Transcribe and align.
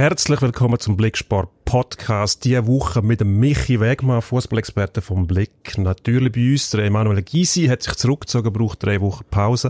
Herzlich 0.00 0.40
willkommen 0.40 0.80
zum 0.80 0.96
Blicksport 0.96 1.50
Podcast. 1.66 2.46
Diese 2.46 2.66
Woche 2.66 3.02
mit 3.02 3.20
dem 3.20 3.38
Michi 3.38 3.80
Wegmann, 3.80 4.22
Fußballexperte 4.22 5.02
vom 5.02 5.26
Blick. 5.26 5.76
Natürlich 5.76 6.32
bei 6.32 6.52
uns. 6.52 6.70
Der 6.70 6.86
Emanuel 6.86 7.20
Gysi 7.20 7.66
hat 7.66 7.82
sich 7.82 7.96
zurückgezogen, 7.96 8.50
braucht 8.50 8.82
drei 8.82 8.98
Wochen 9.02 9.26
Pause. 9.30 9.68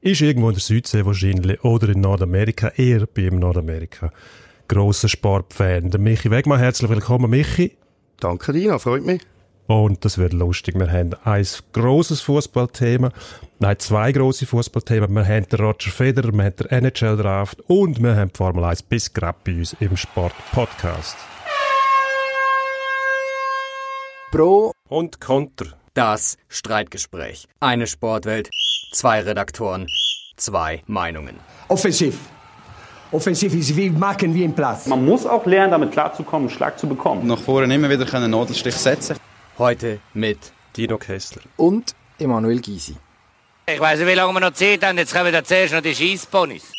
Ist 0.00 0.20
irgendwo 0.20 0.48
in 0.48 0.56
der 0.56 0.62
Südsee 0.62 1.06
wahrscheinlich 1.06 1.62
oder 1.62 1.90
in 1.90 2.00
Nordamerika, 2.00 2.72
eher 2.74 3.06
bei 3.06 3.22
ihm 3.22 3.38
Nordamerika. 3.38 4.12
Grosser 4.66 5.06
Sportfan. 5.06 5.90
Der 5.90 6.00
Michi 6.00 6.28
Wegmann, 6.28 6.58
herzlich 6.58 6.90
willkommen, 6.90 7.30
Michi. 7.30 7.76
Danke, 8.18 8.52
Dina, 8.52 8.80
freut 8.80 9.06
mich. 9.06 9.20
Und 9.68 10.02
das 10.06 10.16
wird 10.16 10.32
lustig. 10.32 10.76
Wir 10.76 10.90
haben 10.90 11.10
ein 11.24 11.46
grosses 11.74 12.22
Fußballthema. 12.22 13.10
Nein, 13.58 13.78
zwei 13.78 14.12
grosse 14.12 14.46
Fußballthemen. 14.46 15.12
Wir 15.12 15.26
haben 15.26 15.46
den 15.46 15.60
Roger 15.60 15.90
Federer, 15.90 16.32
wir 16.32 16.44
haben 16.44 16.56
den 16.56 16.66
NHL-Draft 16.68 17.60
und 17.68 18.02
wir 18.02 18.16
haben 18.16 18.30
die 18.32 18.36
Formel 18.36 18.64
1 18.64 18.82
bis 18.84 19.12
gerade 19.12 19.38
bei 19.44 19.58
uns 19.58 19.76
im 19.78 19.94
Sport-Podcast. 19.94 21.16
Pro 24.32 24.72
und 24.88 25.20
Konter. 25.20 25.66
Das 25.92 26.38
Streitgespräch. 26.48 27.46
Eine 27.60 27.86
Sportwelt, 27.86 28.48
zwei 28.92 29.20
Redaktoren, 29.20 29.86
zwei 30.36 30.82
Meinungen. 30.86 31.36
Offensiv. 31.68 32.18
Offensiv 33.12 33.54
ist 33.54 33.76
wie 33.76 33.90
machen 33.90 34.32
wie 34.32 34.44
im 34.44 34.54
Platz. 34.54 34.86
Man 34.86 35.04
muss 35.04 35.26
auch 35.26 35.44
lernen, 35.44 35.72
damit 35.72 35.92
klarzukommen, 35.92 36.48
Schlag 36.48 36.78
zu 36.78 36.86
bekommen. 36.86 37.26
Nach 37.26 37.38
vorne 37.38 37.74
immer 37.74 37.90
wieder 37.90 38.10
einen 38.14 38.30
Nadelstich 38.30 38.74
setzen. 38.74 39.16
Heute 39.58 39.98
mit 40.14 40.38
Dino 40.76 40.98
Kessler 40.98 41.42
und 41.56 41.96
Emanuel 42.20 42.60
Gysi. 42.60 42.94
Ich 43.66 43.80
weiß 43.80 43.98
nicht, 43.98 44.08
wie 44.08 44.14
lange 44.14 44.32
wir 44.32 44.38
noch 44.38 44.52
Zeit 44.52 44.84
haben. 44.84 44.96
Jetzt 44.98 45.12
kommen 45.12 45.32
wir 45.32 45.42
zuerst 45.42 45.74
noch 45.74 45.80
die 45.80 45.96
Schießponys. 45.96 46.72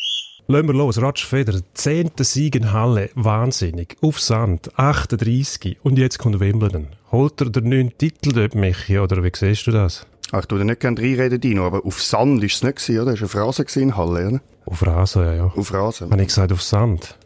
Lassen 0.46 0.66
wir 0.66 0.72
los. 0.72 0.96
Roger 0.96 1.26
Federer, 1.26 1.60
zehnter 1.74 2.24
Sieg 2.24 2.54
in 2.54 2.72
Halle. 2.72 3.10
Wahnsinnig. 3.14 3.98
Auf 4.00 4.18
Sand. 4.18 4.78
38. 4.78 5.76
Und 5.82 5.98
jetzt 5.98 6.18
kommt 6.18 6.40
Wimbledon. 6.40 6.88
Holt 7.12 7.38
er 7.42 7.50
den 7.50 7.68
neuen 7.68 7.98
Titel 7.98 8.32
dort, 8.32 8.54
Michi? 8.54 8.98
Oder 8.98 9.22
wie 9.22 9.30
siehst 9.34 9.66
du 9.66 9.72
das? 9.72 10.06
Ach, 10.32 10.40
ich 10.40 10.46
tue 10.46 10.64
nicht 10.64 10.80
gerne 10.80 10.98
reinreden, 10.98 11.38
Dino, 11.38 11.66
aber 11.66 11.84
auf 11.84 12.02
Sand 12.02 12.40
war 12.40 12.46
es 12.46 12.62
nicht, 12.62 12.98
oder? 12.98 13.14
Das 13.14 13.34
war 13.34 13.42
eine 13.42 13.52
Phrase 13.52 13.80
in 13.80 13.94
Halle, 13.94 14.26
oder? 14.26 14.40
Auf 14.64 14.86
Rasen, 14.86 15.22
ja, 15.22 15.34
ja. 15.34 15.52
Auf 15.54 15.74
Rasen. 15.74 16.10
Habe 16.10 16.22
ich 16.22 16.28
gesagt, 16.28 16.50
auf 16.50 16.62
Sand. 16.62 17.18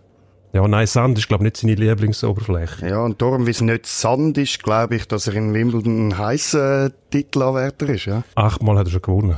Ja, 0.55 0.69
nein, 0.69 0.87
Sand 0.87 1.19
ist, 1.19 1.27
glaube 1.27 1.43
ich, 1.43 1.47
nicht 1.47 1.57
seine 1.57 1.75
Lieblingsoberfläche. 1.75 2.89
Ja, 2.89 3.01
und 3.01 3.21
darum, 3.21 3.45
wie 3.45 3.51
es 3.51 3.61
nicht 3.61 3.87
Sand 3.87 4.39
ist, 4.39 4.63
glaube 4.63 4.95
ich, 4.95 5.09
dass 5.09 5.27
er 5.27 5.35
in 5.35 5.53
Wimbledon 5.53 6.09
ein 6.09 6.17
heißer 6.17 6.93
Titelanwärter 7.11 7.89
ist, 7.89 8.05
ja. 8.05 8.23
Achtmal 8.37 8.79
hat 8.79 8.87
er 8.87 8.93
schon 8.93 9.03
gewonnen. 9.03 9.37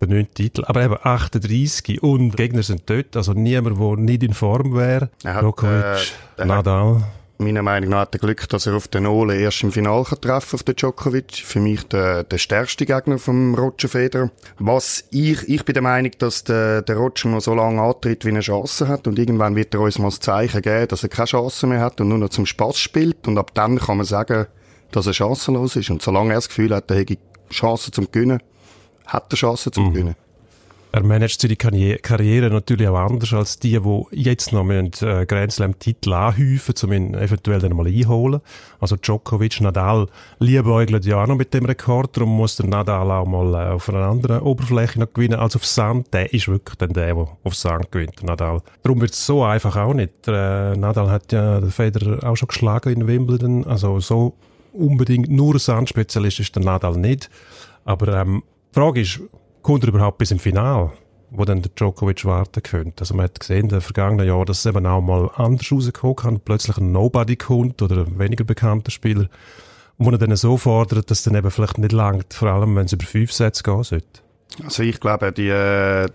Der 0.00 0.08
neunte 0.08 0.34
Titel. 0.34 0.64
Aber 0.66 0.82
eben 0.82 0.96
38 1.00 2.02
und 2.02 2.36
Gegner 2.36 2.64
sind 2.64 2.82
dort, 2.86 3.16
also 3.16 3.34
niemand, 3.34 3.78
der 3.78 3.96
nicht 3.98 4.24
in 4.24 4.34
Form 4.34 4.74
wäre. 4.74 5.10
Djokovic, 5.22 6.12
äh, 6.38 6.44
Nadal 6.44 7.04
meiner 7.42 7.62
Meinung 7.62 7.90
nach 7.90 8.00
hat 8.02 8.14
er 8.14 8.18
Glück, 8.18 8.48
dass 8.48 8.66
er 8.66 8.74
auf 8.74 8.88
den 8.88 9.06
Ole 9.06 9.36
erst 9.36 9.62
im 9.62 9.72
Finale 9.72 10.04
kann 10.04 10.20
treffen 10.20 10.54
auf 10.54 10.62
den 10.62 10.76
Djokovic. 10.76 11.42
Für 11.44 11.60
mich 11.60 11.82
der, 11.88 12.24
der 12.24 12.38
stärkste 12.38 12.86
Gegner 12.86 13.18
vom 13.18 13.54
Roger 13.54 13.88
Federer. 13.88 14.30
Was 14.58 15.04
ich, 15.10 15.48
ich 15.48 15.64
bin 15.64 15.74
der 15.74 15.82
Meinung, 15.82 16.12
dass 16.18 16.44
der, 16.44 16.82
der 16.82 16.96
Roger 16.96 17.28
noch 17.28 17.40
so 17.40 17.54
lange 17.54 17.80
antritt, 17.80 18.24
wie 18.24 18.34
er 18.34 18.40
Chance 18.40 18.88
hat 18.88 19.06
und 19.06 19.18
irgendwann 19.18 19.56
wird 19.56 19.74
er 19.74 19.80
uns 19.80 19.98
mal 19.98 20.08
das 20.08 20.20
Zeichen 20.20 20.62
geben, 20.62 20.88
dass 20.88 21.02
er 21.02 21.08
keine 21.08 21.26
Chance 21.26 21.66
mehr 21.66 21.80
hat 21.80 22.00
und 22.00 22.08
nur 22.08 22.18
noch 22.18 22.30
zum 22.30 22.46
Spaß 22.46 22.78
spielt 22.78 23.26
und 23.28 23.38
ab 23.38 23.52
dann 23.54 23.78
kann 23.78 23.96
man 23.96 24.06
sagen, 24.06 24.46
dass 24.90 25.06
er 25.06 25.14
chancenlos 25.14 25.76
ist 25.76 25.90
und 25.90 26.02
solange 26.02 26.30
er 26.30 26.36
das 26.36 26.48
Gefühl 26.48 26.74
hat, 26.74 26.90
er 26.90 26.98
hätte 26.98 27.18
Chancen 27.50 27.92
zum 27.92 28.10
Gewinnen, 28.10 28.42
hat 29.06 29.32
er 29.32 29.36
Chancen 29.36 29.72
zum 29.72 29.86
mhm. 29.86 29.92
Gewinnen. 29.92 30.16
Er 30.94 31.02
managt 31.02 31.40
seine 31.40 31.56
Karriere 31.56 32.50
natürlich 32.50 32.86
auch 32.86 32.98
anders 32.98 33.32
als 33.32 33.58
die, 33.58 33.80
die 33.80 34.22
jetzt 34.22 34.52
noch 34.52 34.60
einen 34.60 34.90
äh, 35.00 35.24
Grand 35.24 35.50
Slam-Titel 35.50 36.12
anhäufen, 36.12 36.74
um 36.82 36.92
ihn 36.92 37.14
eventuell 37.14 37.60
dann 37.60 37.74
mal 37.74 37.86
einholen. 37.86 38.42
Also 38.78 38.96
Djokovic, 38.96 39.62
Nadal 39.62 40.08
liebäugelt 40.38 41.06
ja 41.06 41.22
auch 41.22 41.26
noch 41.26 41.36
mit 41.36 41.54
dem 41.54 41.64
Rekord, 41.64 42.14
darum 42.14 42.36
muss 42.36 42.56
der 42.56 42.66
Nadal 42.66 43.10
auch 43.10 43.24
mal 43.24 43.54
äh, 43.54 43.72
auf 43.72 43.88
einer 43.88 44.06
anderen 44.06 44.40
Oberfläche 44.40 45.00
noch 45.00 45.10
gewinnen 45.14 45.38
als 45.38 45.56
auf 45.56 45.64
Sand. 45.64 46.12
Der 46.12 46.30
ist 46.34 46.48
wirklich 46.48 46.76
dann 46.76 46.92
der, 46.92 47.14
der 47.14 47.26
auf 47.42 47.54
Sand 47.54 47.90
gewinnt, 47.90 48.22
Nadal. 48.22 48.60
Darum 48.82 49.00
wird 49.00 49.12
es 49.12 49.24
so 49.24 49.44
einfach 49.44 49.74
auch 49.76 49.94
nicht. 49.94 50.28
Äh, 50.28 50.76
Nadal 50.76 51.10
hat 51.10 51.32
ja 51.32 51.58
den 51.58 51.70
Federer 51.70 52.22
auch 52.28 52.36
schon 52.36 52.48
geschlagen 52.48 52.92
in 52.92 53.06
Wimbledon, 53.06 53.66
also 53.66 53.98
so 53.98 54.34
unbedingt 54.74 55.30
nur 55.30 55.58
Sandspezialist 55.58 56.40
ist 56.40 56.54
der 56.54 56.64
Nadal 56.64 56.98
nicht. 56.98 57.30
Aber 57.86 58.08
ähm, 58.08 58.42
die 58.74 58.78
Frage 58.78 59.00
ist, 59.00 59.20
kommt 59.62 59.84
er 59.84 59.88
überhaupt 59.88 60.18
bis 60.18 60.30
im 60.30 60.38
Final, 60.38 60.92
wo 61.30 61.44
dann 61.44 61.62
der 61.62 61.70
Djokovic 61.74 62.24
warten 62.24 62.62
könnte. 62.62 63.00
Also 63.00 63.14
man 63.14 63.24
hat 63.24 63.40
gesehen 63.40 63.64
in 63.64 63.68
den 63.68 63.80
vergangenen 63.80 64.26
Jahren, 64.26 64.46
dass 64.46 64.60
es 64.60 64.66
eben 64.66 64.86
auch 64.86 65.00
mal 65.00 65.30
anders 65.36 65.70
rausgekommen 65.70 66.16
kann, 66.16 66.40
plötzlich 66.40 66.76
ein 66.76 66.92
Nobody 66.92 67.36
kommt 67.36 67.80
oder 67.82 68.06
ein 68.06 68.18
weniger 68.18 68.44
bekannter 68.44 68.90
Spieler, 68.90 69.28
wo 69.98 70.10
er 70.10 70.18
dann 70.18 70.34
so 70.36 70.56
fordert, 70.56 71.10
dass 71.10 71.18
es 71.18 71.24
dann 71.24 71.34
eben 71.34 71.50
vielleicht 71.50 71.78
nicht 71.78 71.92
langt, 71.92 72.34
vor 72.34 72.48
allem 72.48 72.76
wenn 72.76 72.86
es 72.86 72.92
über 72.92 73.06
fünf 73.06 73.32
Sätze 73.32 73.62
gehen 73.62 73.82
sollte. 73.82 74.20
Also 74.64 74.82
ich 74.82 75.00
glaube, 75.00 75.32
die, 75.32 75.48
äh, 75.48 76.08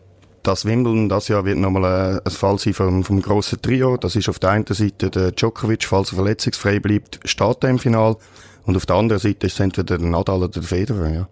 das 0.44 0.66
Wimbledon 0.66 1.09
das 1.09 1.28
Jahr 1.28 1.46
wird 1.46 1.57
nochmal 1.57 2.18
äh, 2.18 2.22
ein 2.24 2.31
Fall 2.31 2.59
sein 2.59 2.74
vom, 2.74 3.03
vom 3.03 3.22
grossen 3.22 3.62
Trio. 3.62 3.97
Das 3.97 4.16
ist 4.16 4.30
auf 4.30 4.40
der 4.40 4.52
einen 4.52 4.66
Seite 4.68 5.09
der 5.09 5.31
Djokovic, 5.31 5.86
falls 5.86 6.12
er 6.12 6.18
verletzungsfrei 6.18 6.80
bleibt, 6.80 7.19
steht 7.25 7.63
er 7.63 7.69
im 7.69 7.80
Final. 7.80 8.18
Und 8.66 8.75
auf 8.75 8.86
der 8.86 8.97
anderen 8.97 9.19
Seite 9.19 9.47
ist 9.47 9.53
es 9.53 9.59
entweder 9.59 9.97
der 9.97 10.07
Nadal 10.07 10.38
oder 10.38 10.50
der 10.50 10.63
Federer, 10.63 11.09
ja. 11.09 11.28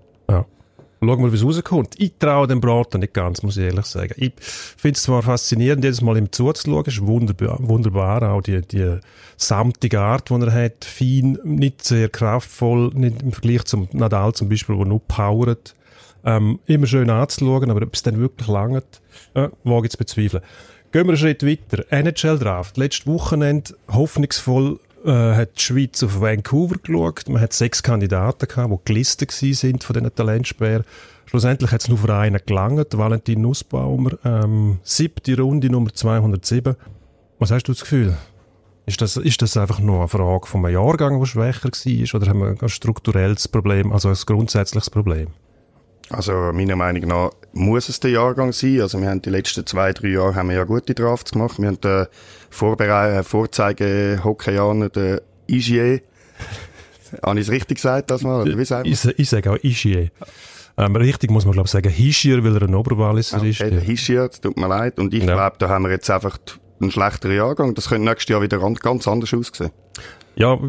Schauen 1.05 1.23
wir, 1.23 1.31
wie 1.31 1.35
es 1.35 1.43
rauskommt. 1.43 1.95
Ich 1.97 2.13
traue 2.19 2.47
dem 2.47 2.61
Braten 2.61 2.99
nicht 2.99 3.13
ganz, 3.13 3.43
muss 3.43 3.57
ich 3.57 3.65
ehrlich 3.65 3.85
sagen. 3.85 4.13
Ich 4.17 4.33
finde 4.39 4.95
es 4.95 5.03
zwar 5.03 5.21
faszinierend, 5.21 5.83
jedes 5.83 6.01
Mal 6.01 6.17
ihm 6.17 6.31
zuzuschauen. 6.31 6.85
Ist 6.85 7.05
wunderbar, 7.05 7.57
wunderbar 7.61 8.31
auch 8.31 8.41
die, 8.41 8.61
die 8.61 8.97
samtige 9.37 9.99
Art, 9.99 10.29
die 10.29 10.33
er 10.33 10.53
hat. 10.53 10.85
Fein, 10.85 11.37
nicht 11.43 11.83
sehr 11.83 12.09
kraftvoll, 12.09 12.91
nicht 12.93 13.21
im 13.21 13.31
Vergleich 13.31 13.65
zum 13.65 13.87
Nadal 13.91 14.33
zum 14.33 14.49
Beispiel, 14.49 14.75
der 14.77 14.85
nur 14.85 15.01
powert. 15.01 15.75
Ähm, 16.23 16.59
immer 16.65 16.87
schön 16.87 17.09
anzuschauen, 17.09 17.69
aber 17.69 17.83
ob 17.83 17.93
es 17.93 18.01
dann 18.01 18.19
wirklich 18.19 18.47
langt, 18.47 19.01
äh, 19.35 19.49
wage 19.63 19.85
ich 19.85 19.91
zu 19.91 19.97
bezweifeln. 19.97 20.43
Gehen 20.91 21.07
wir 21.07 21.09
einen 21.09 21.17
Schritt 21.17 21.45
weiter. 21.45 21.85
NHL-Draft. 21.91 22.77
Letztes 22.77 23.05
Wochenende 23.05 23.75
hoffnungsvoll 23.91 24.79
äh, 25.05 25.35
hat 25.35 25.57
die 25.57 25.61
Schweiz 25.61 26.03
auf 26.03 26.19
Vancouver 26.19 26.75
geschaut. 26.77 27.29
Man 27.29 27.41
hat 27.41 27.53
sechs 27.53 27.83
Kandidaten 27.83 28.47
gehabt, 28.47 28.71
die 28.71 28.77
gelistet 28.85 29.31
sind 29.31 29.83
von 29.83 29.93
diesen 29.93 30.13
Talentsperren. 30.13 30.85
Schlussendlich 31.25 31.71
hat 31.71 31.81
es 31.81 31.87
nur 31.89 31.97
für 31.97 32.15
einen 32.15 32.39
gelangt, 32.45 32.97
Valentin 32.97 33.41
Nussbaumer. 33.41 34.11
Ähm, 34.23 34.79
siebte 34.83 35.37
Runde, 35.39 35.69
Nummer 35.69 35.93
207. 35.93 36.75
Was 37.39 37.51
hast 37.51 37.63
du 37.63 37.73
das 37.73 37.81
Gefühl? 37.81 38.15
Ist 38.85 39.01
das, 39.01 39.17
ist 39.17 39.41
das 39.41 39.57
einfach 39.57 39.79
nur 39.79 39.99
eine 39.99 40.07
Frage 40.07 40.45
von 40.45 40.63
einem 40.63 40.75
Jahrgang, 40.75 41.19
der 41.19 41.25
schwächer 41.25 41.69
war, 41.69 42.21
oder 42.21 42.29
haben 42.29 42.39
wir 42.39 42.55
ein 42.61 42.69
strukturelles 42.69 43.47
Problem, 43.47 43.91
also 43.91 44.09
ein 44.09 44.17
grundsätzliches 44.25 44.91
Problem? 44.91 45.29
Also 46.09 46.33
meiner 46.53 46.75
Meinung 46.75 47.09
nach 47.09 47.31
muss 47.55 47.89
es 47.89 47.99
der 48.01 48.11
Jahrgang 48.11 48.51
sein. 48.51 48.81
Also 48.81 48.99
wir 49.01 49.09
haben 49.09 49.21
die 49.21 49.29
letzten 49.29 49.65
zwei, 49.65 49.93
drei 49.93 50.09
Jahre 50.09 50.35
haben 50.35 50.49
wir 50.49 50.57
ja 50.57 50.65
gute 50.65 50.93
Drafts 50.93 51.31
gemacht. 51.31 51.57
Wir 51.57 51.69
haben 51.69 51.81
den 51.81 52.05
Vorberei 52.49 53.23
Vorzeige-Hockeyaner, 53.23 54.89
den 54.89 55.21
Igier. 55.47 56.01
Habe 57.23 57.39
ich 57.39 57.47
es 57.47 57.51
richtig 57.51 57.77
gesagt, 57.77 58.11
das 58.11 58.23
mal? 58.23 58.41
Oder 58.41 58.57
wie 58.57 58.89
ich, 58.89 59.05
ich 59.05 59.29
sage 59.29 59.51
auch 59.51 59.57
Igier. 59.63 60.09
Ähm, 60.77 60.95
richtig 60.97 61.31
muss 61.31 61.45
man 61.45 61.53
glaube 61.53 61.67
ich 61.67 61.71
sagen 61.71 61.89
Hischier, 61.89 62.43
weil 62.43 62.55
er 62.57 62.63
ein 62.63 62.75
Oberwalliser 62.75 63.37
okay, 63.37 63.49
ist. 63.51 63.59
Ja. 63.59 63.67
Hischier, 63.67 64.29
tut 64.29 64.57
mir 64.57 64.67
leid. 64.67 64.99
Und 64.99 65.13
ich 65.13 65.23
ja. 65.23 65.33
glaube, 65.33 65.55
da 65.57 65.69
haben 65.69 65.83
wir 65.83 65.91
jetzt 65.91 66.09
einfach 66.09 66.37
einen 66.81 66.91
schlechteren 66.91 67.35
Jahrgang. 67.35 67.73
Das 67.73 67.87
könnte 67.87 68.03
nächstes 68.03 68.29
Jahr 68.29 68.41
wieder 68.41 68.59
ganz 68.59 69.07
anders 69.07 69.33
aussehen. 69.33 69.71
Ja, 70.35 70.59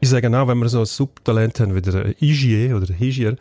ich 0.00 0.08
sage 0.08 0.36
auch, 0.36 0.48
wenn 0.48 0.58
wir 0.58 0.68
so 0.68 0.80
ein 0.80 0.86
Subtalent 0.86 1.60
haben 1.60 1.76
wie 1.76 1.82
der 1.82 2.20
Igier 2.20 2.76
oder 2.76 2.92
Hischier, 2.92 3.36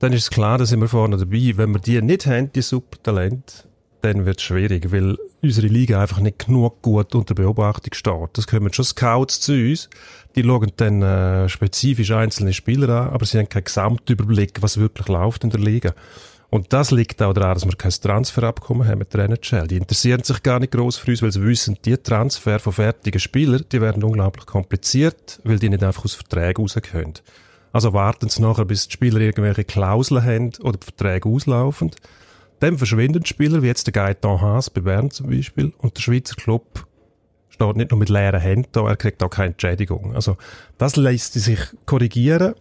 dann 0.00 0.14
ist 0.14 0.22
es 0.22 0.30
klar, 0.30 0.58
da 0.58 0.66
sind 0.66 0.80
wir 0.80 0.88
vorne 0.88 1.18
dabei. 1.18 1.52
Wenn 1.56 1.72
wir 1.72 1.78
die 1.78 2.00
nicht 2.00 2.26
haben, 2.26 2.50
die 2.52 2.62
Supertalente, 2.62 3.64
dann 4.00 4.24
wird 4.24 4.38
es 4.38 4.44
schwierig, 4.44 4.90
weil 4.90 5.18
unsere 5.42 5.66
Liga 5.66 6.00
einfach 6.00 6.20
nicht 6.20 6.46
genug 6.46 6.80
gut 6.80 7.14
unter 7.14 7.34
Beobachtung 7.34 7.92
steht. 7.92 8.30
Das 8.32 8.46
kommen 8.46 8.72
schon 8.72 8.86
Scouts 8.86 9.40
zu 9.40 9.52
uns, 9.52 9.90
die 10.36 10.42
schauen 10.42 10.72
dann 10.76 11.02
äh, 11.02 11.48
spezifisch 11.50 12.12
einzelne 12.12 12.54
Spieler 12.54 12.88
an, 12.88 13.10
aber 13.10 13.26
sie 13.26 13.38
haben 13.38 13.48
keinen 13.50 13.64
Gesamtüberblick, 13.64 14.62
was 14.62 14.78
wirklich 14.78 15.08
läuft 15.08 15.44
in 15.44 15.50
der 15.50 15.60
Liga. 15.60 15.94
Und 16.48 16.72
das 16.72 16.90
liegt 16.90 17.22
auch 17.22 17.34
daran, 17.34 17.54
dass 17.54 17.66
wir 17.66 17.76
kein 17.76 17.92
Transferabkommen 17.92 18.88
haben 18.88 18.98
mit 18.98 19.12
der 19.12 19.26
NHL. 19.26 19.68
Die 19.68 19.76
interessieren 19.76 20.24
sich 20.24 20.42
gar 20.42 20.58
nicht 20.58 20.72
groß 20.72 20.96
für 20.96 21.10
uns, 21.10 21.22
weil 21.22 21.30
sie 21.30 21.42
wissen, 21.44 21.78
die 21.84 21.96
Transfer 21.96 22.58
von 22.58 22.72
fertigen 22.72 23.20
Spielern, 23.20 23.64
die 23.70 23.80
werden 23.80 24.02
unglaublich 24.02 24.46
kompliziert, 24.46 25.40
weil 25.44 25.58
die 25.58 25.68
nicht 25.68 25.84
einfach 25.84 26.04
aus 26.04 26.14
Verträgen 26.14 26.62
rauskommen. 26.62 27.14
Also 27.72 27.92
warten 27.92 28.28
sie 28.28 28.42
nachher, 28.42 28.64
bis 28.64 28.88
die 28.88 28.92
Spieler 28.92 29.20
irgendwelche 29.20 29.64
Klauseln 29.64 30.24
haben 30.24 30.50
oder 30.62 30.78
die 30.78 30.84
Verträge 30.84 31.28
auslaufen. 31.28 31.90
Dann 32.58 32.76
verschwinden 32.78 33.22
die 33.22 33.28
Spieler, 33.28 33.62
wie 33.62 33.68
jetzt 33.68 33.86
der 33.86 33.92
Gaetan 33.92 34.40
Haas 34.40 34.70
bei 34.70 34.80
Bern 34.80 35.10
zum 35.10 35.30
Beispiel. 35.30 35.72
Und 35.78 35.96
der 35.96 36.02
Schweizer 36.02 36.34
Club 36.34 36.86
steht 37.48 37.76
nicht 37.76 37.90
nur 37.90 37.98
mit 37.98 38.08
leeren 38.08 38.40
Händen 38.40 38.68
da, 38.72 38.86
er 38.86 38.96
kriegt 38.96 39.22
auch 39.22 39.30
keine 39.30 39.52
Entschädigung. 39.52 40.14
Also 40.14 40.36
das 40.78 40.96
lässt 40.96 41.34
sich 41.34 41.60
korrigieren, 41.86 42.54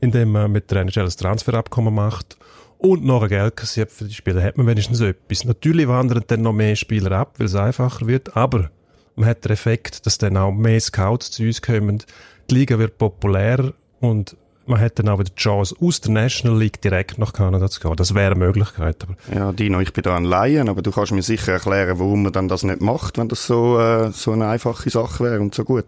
indem 0.00 0.32
man 0.32 0.50
mit 0.50 0.70
der 0.70 0.82
NHL 0.82 1.04
ein 1.04 1.10
Transferabkommen 1.10 1.94
macht 1.94 2.36
und 2.78 3.04
noch 3.04 3.22
ein 3.22 3.28
Geld 3.28 3.56
kassiert 3.56 3.92
für 3.92 4.04
die 4.04 4.14
Spieler. 4.14 4.42
Hat 4.42 4.56
man 4.56 4.66
wenigstens 4.66 5.00
etwas. 5.00 5.44
Natürlich 5.44 5.86
wandern 5.86 6.24
dann 6.26 6.42
noch 6.42 6.52
mehr 6.52 6.74
Spieler 6.74 7.12
ab, 7.12 7.34
weil 7.38 7.46
es 7.46 7.54
einfacher 7.54 8.06
wird, 8.06 8.36
aber 8.36 8.70
Man 9.14 9.28
hat 9.28 9.44
den 9.44 9.52
Effekt, 9.52 10.06
dass 10.06 10.18
dann 10.18 10.36
auch 10.36 10.52
mehr 10.52 10.80
Scouts 10.80 11.30
zu 11.30 11.42
uns 11.42 11.60
kommen. 11.60 12.02
Die 12.50 12.54
Liga 12.54 12.78
wird 12.78 12.98
populärer 12.98 13.74
und 14.02 14.36
man 14.66 14.80
hat 14.80 14.98
dann 14.98 15.08
auch 15.08 15.18
wieder 15.18 15.30
die 15.30 15.40
Chance, 15.40 15.74
aus 15.80 16.00
der 16.00 16.12
National 16.12 16.58
League 16.58 16.80
direkt 16.80 17.18
nach 17.18 17.32
Kanada 17.32 17.68
zu 17.68 17.80
gehen. 17.80 17.96
Das 17.96 18.14
wäre 18.14 18.32
eine 18.32 18.44
Möglichkeit. 18.44 19.02
Aber 19.02 19.16
Ja, 19.34 19.52
Dino, 19.52 19.80
ich 19.80 19.92
bin 19.92 20.02
da 20.02 20.16
ein 20.16 20.24
Laien, 20.24 20.68
aber 20.68 20.82
du 20.82 20.90
kannst 20.90 21.12
mir 21.12 21.22
sicher 21.22 21.52
erklären, 21.52 21.98
warum 21.98 22.24
man 22.24 22.32
dann 22.32 22.48
das 22.48 22.62
nicht 22.62 22.80
macht, 22.80 23.18
wenn 23.18 23.28
das 23.28 23.46
so, 23.46 23.78
äh, 23.80 24.10
so 24.12 24.32
eine 24.32 24.48
einfache 24.48 24.90
Sache 24.90 25.24
wäre 25.24 25.40
und 25.40 25.54
so 25.54 25.64
gut. 25.64 25.84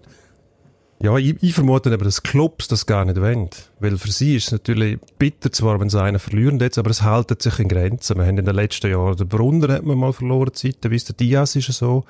Ja, 1.00 1.16
ich, 1.16 1.36
ich 1.42 1.54
vermute 1.54 1.92
aber, 1.92 2.04
dass 2.04 2.22
Clubs 2.22 2.68
das 2.68 2.86
gar 2.86 3.04
nicht 3.04 3.20
wollen. 3.20 3.50
Weil 3.78 3.98
für 3.98 4.10
sie 4.10 4.36
ist 4.36 4.46
es 4.46 4.52
natürlich 4.52 4.98
bitter 5.18 5.52
zwar, 5.52 5.78
wenn 5.80 5.90
sie 5.90 6.00
einen 6.00 6.18
verlieren 6.18 6.58
jetzt, 6.60 6.78
aber 6.78 6.90
es 6.90 7.02
haltet 7.02 7.42
sich 7.42 7.58
in 7.58 7.68
Grenzen. 7.68 8.16
Wir 8.16 8.26
haben 8.26 8.38
in 8.38 8.44
den 8.44 8.54
letzten 8.54 8.90
Jahren, 8.90 9.16
den 9.16 9.28
Brunner 9.28 9.74
hat 9.74 9.84
man 9.84 9.98
mal 9.98 10.12
verloren, 10.12 10.54
zeitweise 10.54 11.12
der 11.12 11.16
Diaz 11.16 11.56
ist 11.56 11.68
ja 11.68 11.74
so 11.74 12.04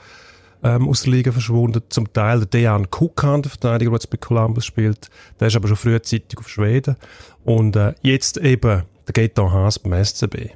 ähm, 0.65 0.89
aus 0.89 1.03
der 1.03 1.13
Liga 1.13 1.31
verschwunden. 1.31 1.83
Zum 1.91 2.13
Teil 2.13 2.41
der 2.41 2.47
Dejan 2.49 2.91
Kukan, 2.91 3.43
der 3.43 3.51
Verteidiger, 3.51 3.91
der 3.91 3.99
jetzt 3.99 4.11
bei 4.11 4.17
Columbus 4.17 4.65
spielt, 4.65 5.09
der 5.39 5.49
ist 5.49 5.57
aber 5.57 5.69
schon 5.69 5.77
frühzeitig 5.77 6.39
auf 6.39 6.49
Schweden. 6.49 6.97
Und 7.45 7.77
äh, 7.77 7.95
jetzt 8.03 8.39
eben 8.39 8.83
der 9.07 9.13
Gaetan 9.13 9.53
Haas 9.53 9.79
beim 9.79 10.03
SCB. 10.03 10.51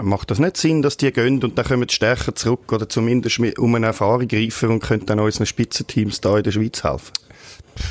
Macht 0.00 0.30
das 0.30 0.38
nicht 0.38 0.56
Sinn, 0.56 0.82
dass 0.82 0.98
die 0.98 1.10
gehen 1.12 1.42
und 1.42 1.56
dann 1.56 1.64
kommen 1.64 1.86
die 1.86 1.94
stärker 1.94 2.34
zurück 2.34 2.72
oder 2.72 2.88
zumindest 2.88 3.38
um 3.58 3.74
eine 3.74 3.86
Erfahrung 3.86 4.28
greifen 4.28 4.68
und 4.70 4.80
können 4.80 5.06
dann 5.06 5.18
unseren 5.18 5.46
Spitzenteams 5.46 6.20
da 6.20 6.36
in 6.36 6.44
der 6.44 6.52
Schweiz 6.52 6.84
helfen? 6.84 7.12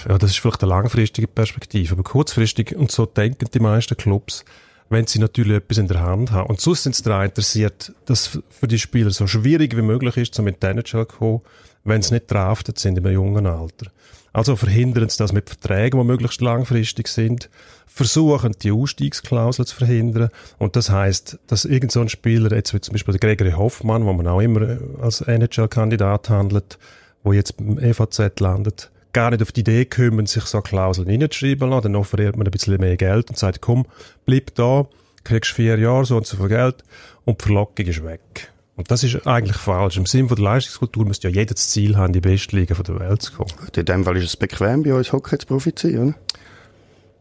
Ja, 0.07 0.17
das 0.17 0.31
ist 0.31 0.39
vielleicht 0.39 0.61
eine 0.61 0.69
langfristige 0.69 1.27
Perspektive, 1.27 1.93
aber 1.93 2.03
kurzfristig, 2.03 2.75
und 2.75 2.91
so 2.91 3.05
denken 3.05 3.47
die 3.51 3.59
meisten 3.59 3.97
Clubs, 3.97 4.45
wenn 4.89 5.07
sie 5.07 5.19
natürlich 5.19 5.57
etwas 5.57 5.77
in 5.77 5.87
der 5.87 6.01
Hand 6.01 6.31
haben. 6.31 6.49
Und 6.49 6.61
sonst 6.61 6.83
sind 6.83 6.95
sie 6.95 7.03
daran 7.03 7.25
interessiert, 7.25 7.91
dass 8.05 8.39
für 8.49 8.67
die 8.67 8.79
Spieler 8.79 9.11
so 9.11 9.27
schwierig 9.27 9.75
wie 9.75 9.81
möglich 9.81 10.17
ist, 10.17 10.37
um 10.39 10.47
in 10.47 10.55
die 10.61 10.65
NHL 10.65 10.85
zu 10.85 11.05
kommen, 11.05 11.41
wenn 11.83 12.01
sie 12.01 12.13
nicht 12.13 12.31
draftet 12.31 12.79
sind 12.79 12.97
im 12.97 13.07
jungen 13.07 13.45
Alter. 13.45 13.87
Also 14.33 14.55
verhindern 14.55 15.09
sie 15.09 15.17
das 15.17 15.33
mit 15.33 15.49
Verträgen, 15.49 15.99
die 15.99 16.05
möglichst 16.05 16.41
langfristig 16.41 17.07
sind, 17.07 17.49
versuchen 17.87 18.55
die 18.61 18.71
Ausstiegsklausel 18.71 19.65
zu 19.65 19.75
verhindern 19.75 20.29
und 20.59 20.75
das 20.75 20.91
heißt, 20.91 21.39
dass 21.47 21.65
irgend 21.65 21.91
so 21.91 22.07
Spieler, 22.07 22.55
jetzt 22.55 22.73
wie 22.73 22.79
zum 22.79 22.93
Beispiel 22.93 23.17
der 23.17 23.35
Gregory 23.35 23.57
Hoffmann, 23.57 24.05
wo 24.05 24.13
man 24.13 24.27
auch 24.27 24.39
immer 24.39 24.77
als 25.01 25.21
NHL-Kandidat 25.21 26.29
handelt, 26.29 26.77
wo 27.23 27.33
jetzt 27.33 27.57
beim 27.57 27.79
EVZ 27.79 28.39
landet, 28.39 28.91
gar 29.13 29.31
nicht 29.31 29.41
auf 29.41 29.51
die 29.51 29.61
Idee 29.61 29.85
kommen, 29.85 30.25
sich 30.25 30.43
so 30.43 30.61
Klauseln 30.61 31.07
reinzuschreiben 31.07 31.69
lassen. 31.69 31.83
Dann 31.83 31.95
offeriert 31.95 32.37
man 32.37 32.47
ein 32.47 32.51
bisschen 32.51 32.79
mehr 32.79 32.97
Geld 32.97 33.29
und 33.29 33.37
sagt, 33.37 33.61
komm, 33.61 33.85
bleib 34.25 34.55
da, 34.55 34.87
kriegst 35.23 35.51
vier 35.51 35.77
Jahre 35.77 36.05
so 36.05 36.17
und 36.17 36.25
so 36.25 36.37
viel 36.37 36.49
Geld 36.49 36.83
und 37.25 37.41
die 37.41 37.43
Verlockung 37.43 37.85
ist 37.85 38.03
weg. 38.03 38.51
Und 38.75 38.91
das 38.91 39.03
ist 39.03 39.25
eigentlich 39.25 39.57
falsch. 39.57 39.97
Im 39.97 40.05
Sinne 40.05 40.27
von 40.27 40.35
der 40.37 40.45
Leistungskultur 40.45 41.03
müsste 41.05 41.29
ja 41.29 41.33
jeder 41.33 41.55
das 41.55 41.69
Ziel 41.69 41.97
haben, 41.97 42.13
die 42.13 42.21
beste 42.21 42.55
Liga 42.55 42.75
der 42.75 42.99
Welt 42.99 43.23
zu 43.23 43.33
kommen. 43.33 43.49
In 43.75 43.85
dem 43.85 44.03
Fall 44.05 44.17
ist 44.17 44.25
es 44.25 44.37
bequem, 44.37 44.83
bei 44.83 44.93
uns 44.93 45.11
Hockey 45.11 45.37
zu 45.37 45.47
profitieren, 45.47 46.09
oder? 46.09 46.15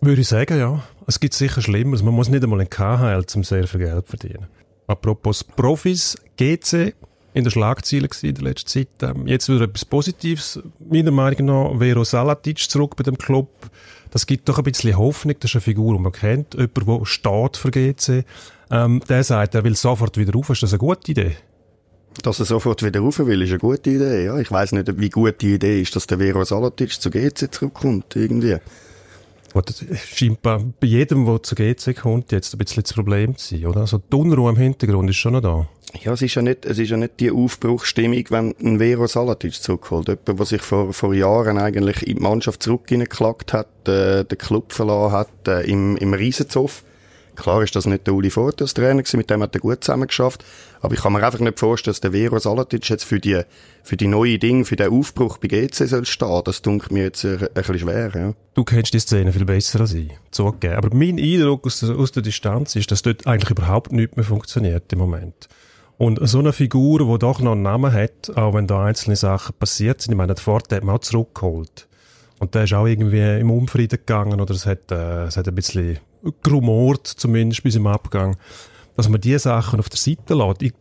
Würde 0.02 0.20
ich 0.20 0.28
sagen, 0.28 0.58
ja. 0.58 0.82
Es 1.06 1.18
gibt 1.18 1.32
sicher 1.32 1.62
Schlimmeres. 1.62 2.02
Man 2.02 2.14
muss 2.14 2.28
nicht 2.28 2.44
einmal 2.44 2.60
in 2.60 2.68
KHL 2.68 3.24
zum 3.26 3.42
sehr 3.42 3.66
viel 3.66 3.80
Geld 3.80 4.06
verdienen. 4.06 4.46
Apropos 4.86 5.42
Profis, 5.42 6.16
GC 6.36 6.94
in 7.36 7.44
der 7.44 7.50
Schlagzeile 7.50 8.08
in 8.22 8.34
der 8.34 8.44
letzten 8.44 8.66
Zeit. 8.66 8.88
Ähm, 9.02 9.26
jetzt 9.26 9.50
wieder 9.50 9.64
etwas 9.64 9.84
Positives. 9.84 10.58
Meiner 10.90 11.10
Meinung 11.10 11.44
nach, 11.44 11.78
Vero 11.78 12.02
Salatic 12.02 12.58
zurück 12.58 12.96
bei 12.96 13.02
dem 13.02 13.18
Club. 13.18 13.50
Das 14.10 14.26
gibt 14.26 14.48
doch 14.48 14.56
ein 14.56 14.64
bisschen 14.64 14.96
Hoffnung. 14.96 15.36
Das 15.38 15.50
ist 15.50 15.56
eine 15.56 15.60
Figur, 15.60 15.94
die 15.94 16.02
man 16.02 16.12
kennt. 16.12 16.54
Jemand, 16.54 16.88
der 16.88 17.04
steht 17.04 17.58
für 17.58 17.70
GC. 17.70 18.24
Ähm, 18.70 19.02
der 19.06 19.22
sagt, 19.22 19.54
er 19.54 19.64
will 19.64 19.76
sofort 19.76 20.16
wieder 20.16 20.32
rauf. 20.32 20.48
Ist 20.48 20.62
das 20.62 20.72
eine 20.72 20.78
gute 20.78 21.10
Idee? 21.10 21.36
Dass 22.22 22.40
er 22.40 22.46
sofort 22.46 22.82
wieder 22.82 23.00
rauf 23.00 23.18
will, 23.18 23.42
ist 23.42 23.50
eine 23.50 23.58
gute 23.58 23.90
Idee. 23.90 24.24
Ja, 24.24 24.38
ich 24.38 24.50
weiß 24.50 24.72
nicht, 24.72 24.98
wie 24.98 25.10
gut 25.10 25.42
die 25.42 25.56
Idee 25.56 25.82
ist, 25.82 25.94
dass 25.94 26.06
der 26.06 26.16
Vero 26.16 26.42
Salatic 26.42 26.98
zu 26.98 27.10
GC 27.10 27.52
zurückkommt, 27.52 28.16
irgendwie. 28.16 28.56
Gut, 29.56 29.70
das 29.70 29.82
scheint 30.06 30.42
bei 30.42 30.60
jedem, 30.82 31.24
der 31.24 31.42
zu 31.42 31.54
GC 31.54 31.96
kommt, 31.96 32.30
jetzt 32.30 32.52
ein 32.52 32.58
bisschen 32.58 32.82
das 32.82 32.92
Problem 32.92 33.38
zu 33.38 33.56
sein, 33.56 33.64
oder? 33.64 33.80
Also 33.80 33.96
die 33.96 34.14
Unruhe 34.14 34.50
im 34.50 34.56
Hintergrund 34.56 35.08
ist 35.08 35.16
schon 35.16 35.32
noch 35.32 35.40
da. 35.40 35.66
Ja, 36.02 36.12
es 36.12 36.20
ist 36.20 36.34
ja 36.34 36.42
nicht, 36.42 36.66
es 36.66 36.78
ist 36.78 36.90
ja 36.90 36.98
nicht 36.98 37.18
die 37.20 37.30
Aufbruchsstimmung, 37.30 38.22
wenn 38.28 38.54
ein 38.62 38.78
Vero 38.78 39.06
Salatic 39.06 39.54
zurückholt. 39.54 40.08
Jemand, 40.08 40.40
der 40.40 40.44
sich 40.44 40.60
vor, 40.60 40.92
vor 40.92 41.14
Jahren 41.14 41.56
eigentlich 41.56 42.06
in 42.06 42.16
die 42.16 42.22
Mannschaft 42.22 42.62
zurückgeklagt 42.62 43.54
hat, 43.54 43.88
äh, 43.88 44.24
den 44.24 44.36
Club 44.36 44.74
verloren 44.74 45.12
hat, 45.12 45.48
äh, 45.48 45.62
im, 45.62 45.96
im 45.96 46.12
Riesenzoff. 46.12 46.84
Klar 47.36 47.62
ist 47.62 47.76
das 47.76 47.86
nicht 47.86 48.06
der 48.06 48.14
Uli 48.14 48.30
Fort 48.30 48.60
als 48.60 48.74
Trainer 48.74 49.02
gewesen, 49.02 49.18
mit 49.18 49.30
dem 49.30 49.42
hat 49.42 49.54
er 49.54 49.60
gut 49.60 49.84
zusammengeschafft. 49.84 50.44
Aber 50.80 50.94
ich 50.94 51.00
kann 51.00 51.12
mir 51.12 51.24
einfach 51.24 51.38
nicht 51.38 51.58
vorstellen, 51.58 51.92
dass 51.92 52.00
der 52.00 52.12
Vero 52.12 52.38
Salatic 52.38 52.88
jetzt 52.88 53.04
für 53.04 53.20
die, 53.20 53.42
für 53.82 53.96
die 53.96 54.08
neuen 54.08 54.40
Dinge, 54.40 54.64
für 54.64 54.76
den 54.76 54.90
Aufbruch 54.90 55.38
bei 55.38 55.48
GC 55.48 55.74
soll 55.74 56.06
stehen. 56.06 56.42
Das 56.44 56.62
dunkelt 56.62 56.92
mir 56.92 57.04
jetzt 57.04 57.24
ein, 57.24 57.42
ein 57.42 57.48
bisschen 57.54 57.78
schwer, 57.78 58.10
ja. 58.14 58.34
Du 58.54 58.64
kennst 58.64 58.94
die 58.94 59.00
Szene 59.00 59.32
viel 59.32 59.44
besser 59.44 59.80
als 59.80 59.92
ich, 59.92 60.10
zugegeben. 60.30 60.76
Aber 60.76 60.94
mein 60.94 61.18
Eindruck 61.18 61.66
aus 61.66 61.80
der, 61.80 61.96
aus 61.96 62.12
der 62.12 62.22
Distanz 62.22 62.74
ist, 62.76 62.90
dass 62.90 63.02
dort 63.02 63.26
eigentlich 63.26 63.50
überhaupt 63.50 63.92
nichts 63.92 64.16
mehr 64.16 64.24
funktioniert 64.24 64.92
im 64.92 64.98
Moment. 64.98 65.48
Und 65.98 66.18
so 66.28 66.40
eine 66.40 66.52
Figur, 66.52 66.98
die 66.98 67.18
doch 67.18 67.40
noch 67.40 67.52
einen 67.52 67.62
Namen 67.62 67.92
hat, 67.92 68.36
auch 68.36 68.54
wenn 68.54 68.66
da 68.66 68.84
einzelne 68.84 69.16
Sachen 69.16 69.54
passiert 69.58 70.02
sind, 70.02 70.12
ich 70.12 70.16
meine, 70.16 70.34
der 70.34 70.42
Ford 70.42 70.70
hat 70.72 70.84
man 70.84 70.96
auch 70.96 71.00
zurückgeholt. 71.00 71.88
Und 72.38 72.54
der 72.54 72.64
ist 72.64 72.74
auch 72.74 72.86
irgendwie 72.86 73.40
im 73.40 73.50
Unfrieden 73.50 73.98
gegangen 73.98 74.40
oder 74.40 74.54
es 74.54 74.66
hat, 74.66 74.90
äh, 74.90 75.24
es 75.24 75.36
hat 75.36 75.48
ein 75.48 75.54
bisschen 75.54 75.98
gerumort, 76.42 77.06
zumindest 77.06 77.62
bis 77.62 77.76
im 77.76 77.86
Abgang, 77.86 78.36
dass 78.96 79.08
man 79.08 79.20
diese 79.20 79.40
Sachen 79.40 79.80
auf 79.80 79.88
der 79.88 79.98
Seite 79.98 80.34
lässt. 80.34 80.62
Ich, 80.62 80.72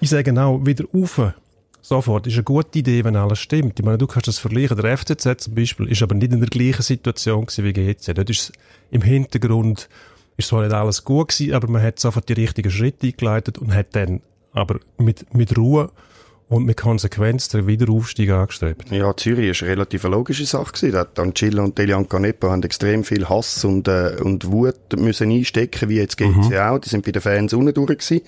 ich 0.00 0.10
sage 0.10 0.40
auch, 0.42 0.64
wieder 0.64 0.84
rauf. 0.94 1.20
Sofort 1.82 2.26
ist 2.26 2.34
eine 2.34 2.44
gute 2.44 2.78
Idee, 2.78 3.04
wenn 3.04 3.16
alles 3.16 3.38
stimmt. 3.38 3.78
Ich 3.78 3.84
meine, 3.84 3.98
du 3.98 4.06
kannst 4.06 4.28
das 4.28 4.38
vergleichen. 4.38 4.76
Der 4.76 4.96
FCZ 4.96 5.42
zum 5.42 5.54
Beispiel 5.54 5.88
ist 5.88 6.02
aber 6.02 6.14
nicht 6.14 6.32
in 6.32 6.40
der 6.40 6.48
gleichen 6.48 6.82
Situation 6.82 7.46
wie 7.56 7.72
GC. 7.72 8.14
Dort 8.14 8.28
ist 8.28 8.52
im 8.90 9.02
Hintergrund 9.02 9.88
ist 10.36 10.48
zwar 10.48 10.62
nicht 10.62 10.72
alles 10.72 11.04
gut 11.04 11.28
gewesen, 11.28 11.54
aber 11.54 11.68
man 11.68 11.82
hat 11.82 11.98
sofort 11.98 12.28
die 12.28 12.34
richtigen 12.34 12.70
Schritte 12.70 13.06
eingeleitet 13.06 13.58
und 13.58 13.74
hat 13.74 13.94
dann 13.94 14.20
aber 14.52 14.80
mit, 14.98 15.32
mit 15.34 15.56
Ruhe 15.56 15.90
und 16.50 16.64
mit 16.66 16.76
Konsequenz 16.76 17.48
den 17.48 17.68
Wiederaufstieg 17.68 18.30
angestrebt. 18.30 18.90
Ja, 18.90 19.16
Zürich 19.16 19.50
ist 19.50 19.62
eine 19.62 19.70
relativ 19.70 20.02
logische 20.02 20.44
Sache 20.44 20.72
gewesen. 20.72 21.06
Ancilla 21.16 21.62
und 21.62 21.78
Delian 21.78 22.08
Canepa 22.08 22.50
haben 22.50 22.64
extrem 22.64 23.04
viel 23.04 23.28
Hass 23.28 23.64
und, 23.64 23.86
äh, 23.86 24.16
und 24.20 24.50
Wut 24.50 24.74
müssen 24.96 25.30
einstecken, 25.30 25.88
wie 25.88 25.98
jetzt 25.98 26.16
GC 26.16 26.58
auch. 26.58 26.80
Die 26.80 26.88
sind 26.88 27.06
bei 27.06 27.12
den 27.12 27.22
Fans 27.22 27.54
unten 27.54 27.72
durch 27.72 27.98
gewesen. 27.98 28.22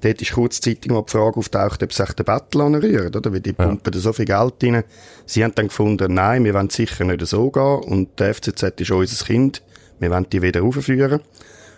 Dort 0.00 0.22
ist 0.22 0.32
kurzzeitig 0.32 0.92
mal 0.92 1.02
die 1.02 1.10
Frage 1.10 1.38
auftaucht, 1.38 1.82
ob 1.82 1.92
sich 1.92 2.12
der 2.12 2.22
Battle 2.22 2.62
anrührt, 2.62 3.16
oder? 3.16 3.32
Weil 3.32 3.40
die 3.40 3.52
pumpen 3.52 3.92
da 3.92 3.98
so 3.98 4.12
viel 4.12 4.26
Geld 4.26 4.54
rein. 4.62 4.84
Sie 5.24 5.42
haben 5.42 5.54
dann 5.56 5.66
gefunden, 5.66 6.14
nein, 6.14 6.44
wir 6.44 6.54
wollen 6.54 6.70
sicher 6.70 7.02
nicht 7.04 7.26
so 7.26 7.50
gehen 7.50 7.80
und 7.82 8.20
der 8.20 8.32
FCZ 8.32 8.80
ist 8.80 8.90
unser 8.92 9.24
Kind. 9.24 9.62
Wir 9.98 10.10
wollen 10.10 10.26
die 10.30 10.40
wieder 10.40 10.62
aufführen. 10.62 11.20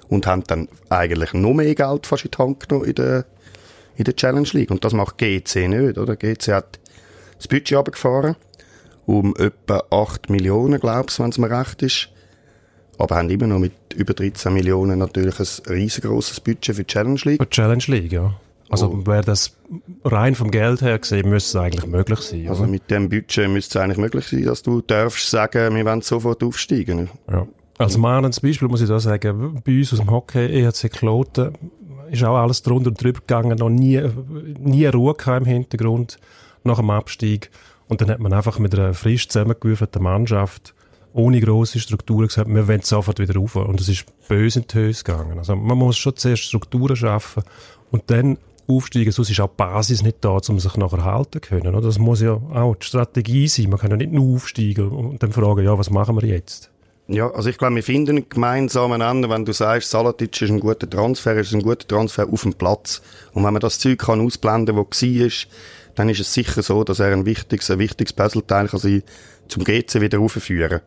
Und 0.08 0.26
haben 0.26 0.42
dann 0.46 0.68
eigentlich 0.90 1.32
noch 1.32 1.54
mehr 1.54 1.74
Geld 1.74 2.06
fast 2.06 2.24
in 2.24 2.30
die 2.30 2.38
Hand 2.38 2.68
genommen 2.68 2.88
in 2.88 2.94
der, 2.94 3.24
in 3.98 4.04
der 4.04 4.16
Challenge 4.16 4.48
League. 4.52 4.70
Und 4.70 4.84
das 4.84 4.92
macht 4.94 5.18
GC 5.18 5.68
nicht, 5.68 5.98
oder? 5.98 6.16
GC 6.16 6.52
hat 6.52 6.78
das 7.36 7.48
Budget 7.48 7.76
runtergefahren 7.76 8.36
um 9.06 9.34
etwa 9.36 9.82
8 9.90 10.28
Millionen, 10.28 10.78
glaubst 10.80 11.18
wenn 11.18 11.30
es 11.30 11.38
mir 11.38 11.50
recht 11.50 11.82
ist. 11.82 12.10
Aber 12.98 13.16
haben 13.16 13.30
immer 13.30 13.46
noch 13.46 13.58
mit 13.58 13.72
über 13.94 14.12
13 14.12 14.52
Millionen 14.52 14.98
natürlich 14.98 15.38
ein 15.40 15.46
riesengroßes 15.72 16.40
Budget 16.40 16.76
für 16.76 16.82
die 16.84 16.86
Challenge 16.86 17.20
League. 17.24 17.40
Die 17.40 17.48
Challenge 17.48 17.84
League, 17.86 18.12
ja. 18.12 18.34
Also 18.68 18.88
Oh. 18.88 19.06
wäre 19.06 19.22
das 19.24 19.56
rein 20.04 20.34
vom 20.34 20.50
Geld 20.50 20.82
her 20.82 20.98
gesehen, 20.98 21.30
müsste 21.30 21.58
es 21.58 21.64
eigentlich 21.64 21.86
möglich 21.86 22.18
sein. 22.20 22.48
Also 22.48 22.64
oder? 22.64 22.70
mit 22.70 22.90
dem 22.90 23.08
Budget 23.08 23.48
müsste 23.48 23.78
es 23.78 23.82
eigentlich 23.82 23.98
möglich 23.98 24.26
sein, 24.26 24.44
dass 24.44 24.62
du 24.62 24.82
darfst 24.82 25.30
sagen, 25.30 25.74
wir 25.74 25.84
wollen 25.86 26.02
sofort 26.02 26.42
aufsteigen. 26.42 27.08
Ja. 27.30 27.46
Als 27.78 27.96
mahnendes 27.96 28.40
Beispiel 28.40 28.68
muss 28.68 28.82
ich 28.82 28.88
da 28.88 28.98
sagen, 28.98 29.62
bei 29.64 29.78
uns 29.78 29.92
aus 29.92 30.00
dem 30.00 30.10
Hockey, 30.10 30.44
EHC 30.46 30.90
Kloten, 30.90 31.52
ist 32.10 32.24
auch 32.24 32.36
alles 32.36 32.62
drunter 32.62 32.88
und 32.90 33.02
drüber 33.02 33.20
gegangen, 33.20 33.58
noch 33.58 33.70
nie, 33.70 34.02
nie 34.58 34.86
Ruhe 34.86 35.14
im 35.26 35.44
Hintergrund 35.44 36.18
nach 36.64 36.78
dem 36.78 36.90
Abstieg. 36.90 37.50
Und 37.88 38.00
dann 38.00 38.10
hat 38.10 38.20
man 38.20 38.32
einfach 38.32 38.58
mit 38.58 38.74
einer 38.74 38.94
frisch 38.94 39.28
zusammengewürfelten 39.28 40.02
Mannschaft 40.02 40.74
ohne 41.14 41.40
grosse 41.40 41.80
Strukturen 41.80 42.28
gesagt, 42.28 42.48
wir 42.48 42.68
wollen 42.68 42.82
sofort 42.82 43.18
wieder 43.18 43.34
rauf. 43.34 43.56
Und 43.56 43.80
es 43.80 43.88
ist 43.88 44.06
böse 44.28 44.60
in 44.60 44.66
die 44.66 44.74
Höhe 44.74 44.92
gegangen. 44.92 45.38
Also 45.38 45.56
man 45.56 45.78
muss 45.78 45.96
schon 45.96 46.16
zuerst 46.16 46.44
Strukturen 46.44 46.96
schaffen 46.96 47.42
und 47.90 48.04
dann 48.08 48.38
aufsteigen, 48.68 49.10
sonst 49.10 49.30
ist 49.30 49.40
auch 49.40 49.48
die 49.48 49.56
Basis 49.56 50.02
nicht 50.02 50.18
da, 50.20 50.38
um 50.48 50.60
sich 50.60 50.76
nachher 50.76 51.04
halten 51.04 51.40
zu 51.42 51.48
können. 51.48 51.80
Das 51.80 51.98
muss 51.98 52.20
ja 52.20 52.32
auch 52.32 52.76
die 52.76 52.86
Strategie 52.86 53.48
sein. 53.48 53.70
Man 53.70 53.78
kann 53.78 53.90
ja 53.90 53.96
nicht 53.96 54.12
nur 54.12 54.34
aufsteigen 54.34 54.90
und 54.90 55.22
dann 55.22 55.32
fragen, 55.32 55.64
ja, 55.64 55.78
was 55.78 55.90
machen 55.90 56.20
wir 56.20 56.28
jetzt? 56.28 56.70
Ja, 57.10 57.30
also 57.30 57.48
ich 57.48 57.56
glaube, 57.56 57.74
wir 57.74 57.82
finden 57.82 58.18
einen 58.18 58.28
gemeinsamen 58.28 59.00
Ende, 59.00 59.30
wenn 59.30 59.46
du 59.46 59.52
sagst, 59.52 59.90
Salatic 59.90 60.42
ist 60.42 60.50
ein 60.50 60.60
guter 60.60 60.88
Transfer, 60.88 61.34
ist 61.36 61.54
ein 61.54 61.62
guter 61.62 61.88
Transfer 61.88 62.28
auf 62.30 62.42
dem 62.42 62.52
Platz. 62.52 63.00
Und 63.32 63.44
wenn 63.44 63.52
man 63.54 63.60
das 63.60 63.78
Zeug 63.78 63.98
kann 63.98 64.20
ausblenden, 64.20 64.76
wo 64.76 64.80
war, 64.82 65.26
ist, 65.26 65.48
dann 65.94 66.10
ist 66.10 66.20
es 66.20 66.34
sicher 66.34 66.62
so, 66.62 66.84
dass 66.84 67.00
er 67.00 67.12
ein 67.12 67.24
wichtiges, 67.24 67.70
ein 67.70 67.78
wichtiges 67.78 68.12
Puzzleteil 68.12 68.68
kann 68.68 68.78
sein, 68.78 69.02
zum 69.48 69.64
GC 69.64 70.02
wieder 70.02 70.20
aufzuführen. 70.20 70.80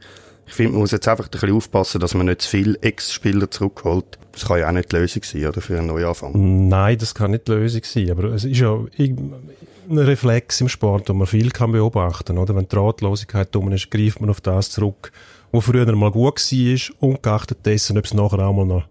Ich 0.45 0.53
finde, 0.53 0.73
man 0.73 0.81
muss 0.81 0.91
jetzt 0.91 1.07
einfach 1.07 1.25
ein 1.25 1.31
bisschen 1.31 1.53
aufpassen, 1.53 1.99
dass 1.99 2.13
man 2.13 2.27
nicht 2.27 2.43
zu 2.43 2.49
viele 2.49 2.77
Ex-Spieler 2.81 3.49
zurückholt. 3.49 4.19
Das 4.31 4.45
kann 4.45 4.59
ja 4.59 4.67
auch 4.67 4.73
nicht 4.73 4.91
die 4.91 4.97
Lösung 4.97 5.23
sein, 5.23 5.45
oder? 5.47 5.59
Für 5.59 5.77
einen 5.77 5.87
Neuanfang. 5.87 6.67
Nein, 6.67 6.97
das 6.99 7.15
kann 7.15 7.31
nicht 7.31 7.47
die 7.47 7.53
Lösung 7.53 7.81
sein. 7.83 8.11
Aber 8.11 8.25
es 8.25 8.43
ist 8.43 8.59
ja 8.59 8.77
ein 8.99 9.97
Reflex 9.97 10.61
im 10.61 10.69
Sport, 10.69 11.09
wo 11.09 11.13
man 11.13 11.25
viel 11.25 11.49
kann 11.49 11.71
beobachten 11.71 12.35
kann. 12.35 12.55
Wenn 12.55 12.67
die 12.67 12.75
Ratlosigkeit 12.75 13.53
dumm 13.55 13.71
ist, 13.71 13.89
greift 13.89 14.21
man 14.21 14.29
auf 14.29 14.41
das 14.41 14.69
zurück, 14.69 15.11
was 15.51 15.65
früher 15.65 15.95
mal 15.95 16.11
gut 16.11 16.35
war, 16.35 17.09
ungeachtet 17.09 17.65
dessen, 17.65 17.97
ob 17.97 18.05
es 18.05 18.13
nachher 18.13 18.39
auch 18.39 18.53
mal 18.53 18.65
noch 18.65 18.83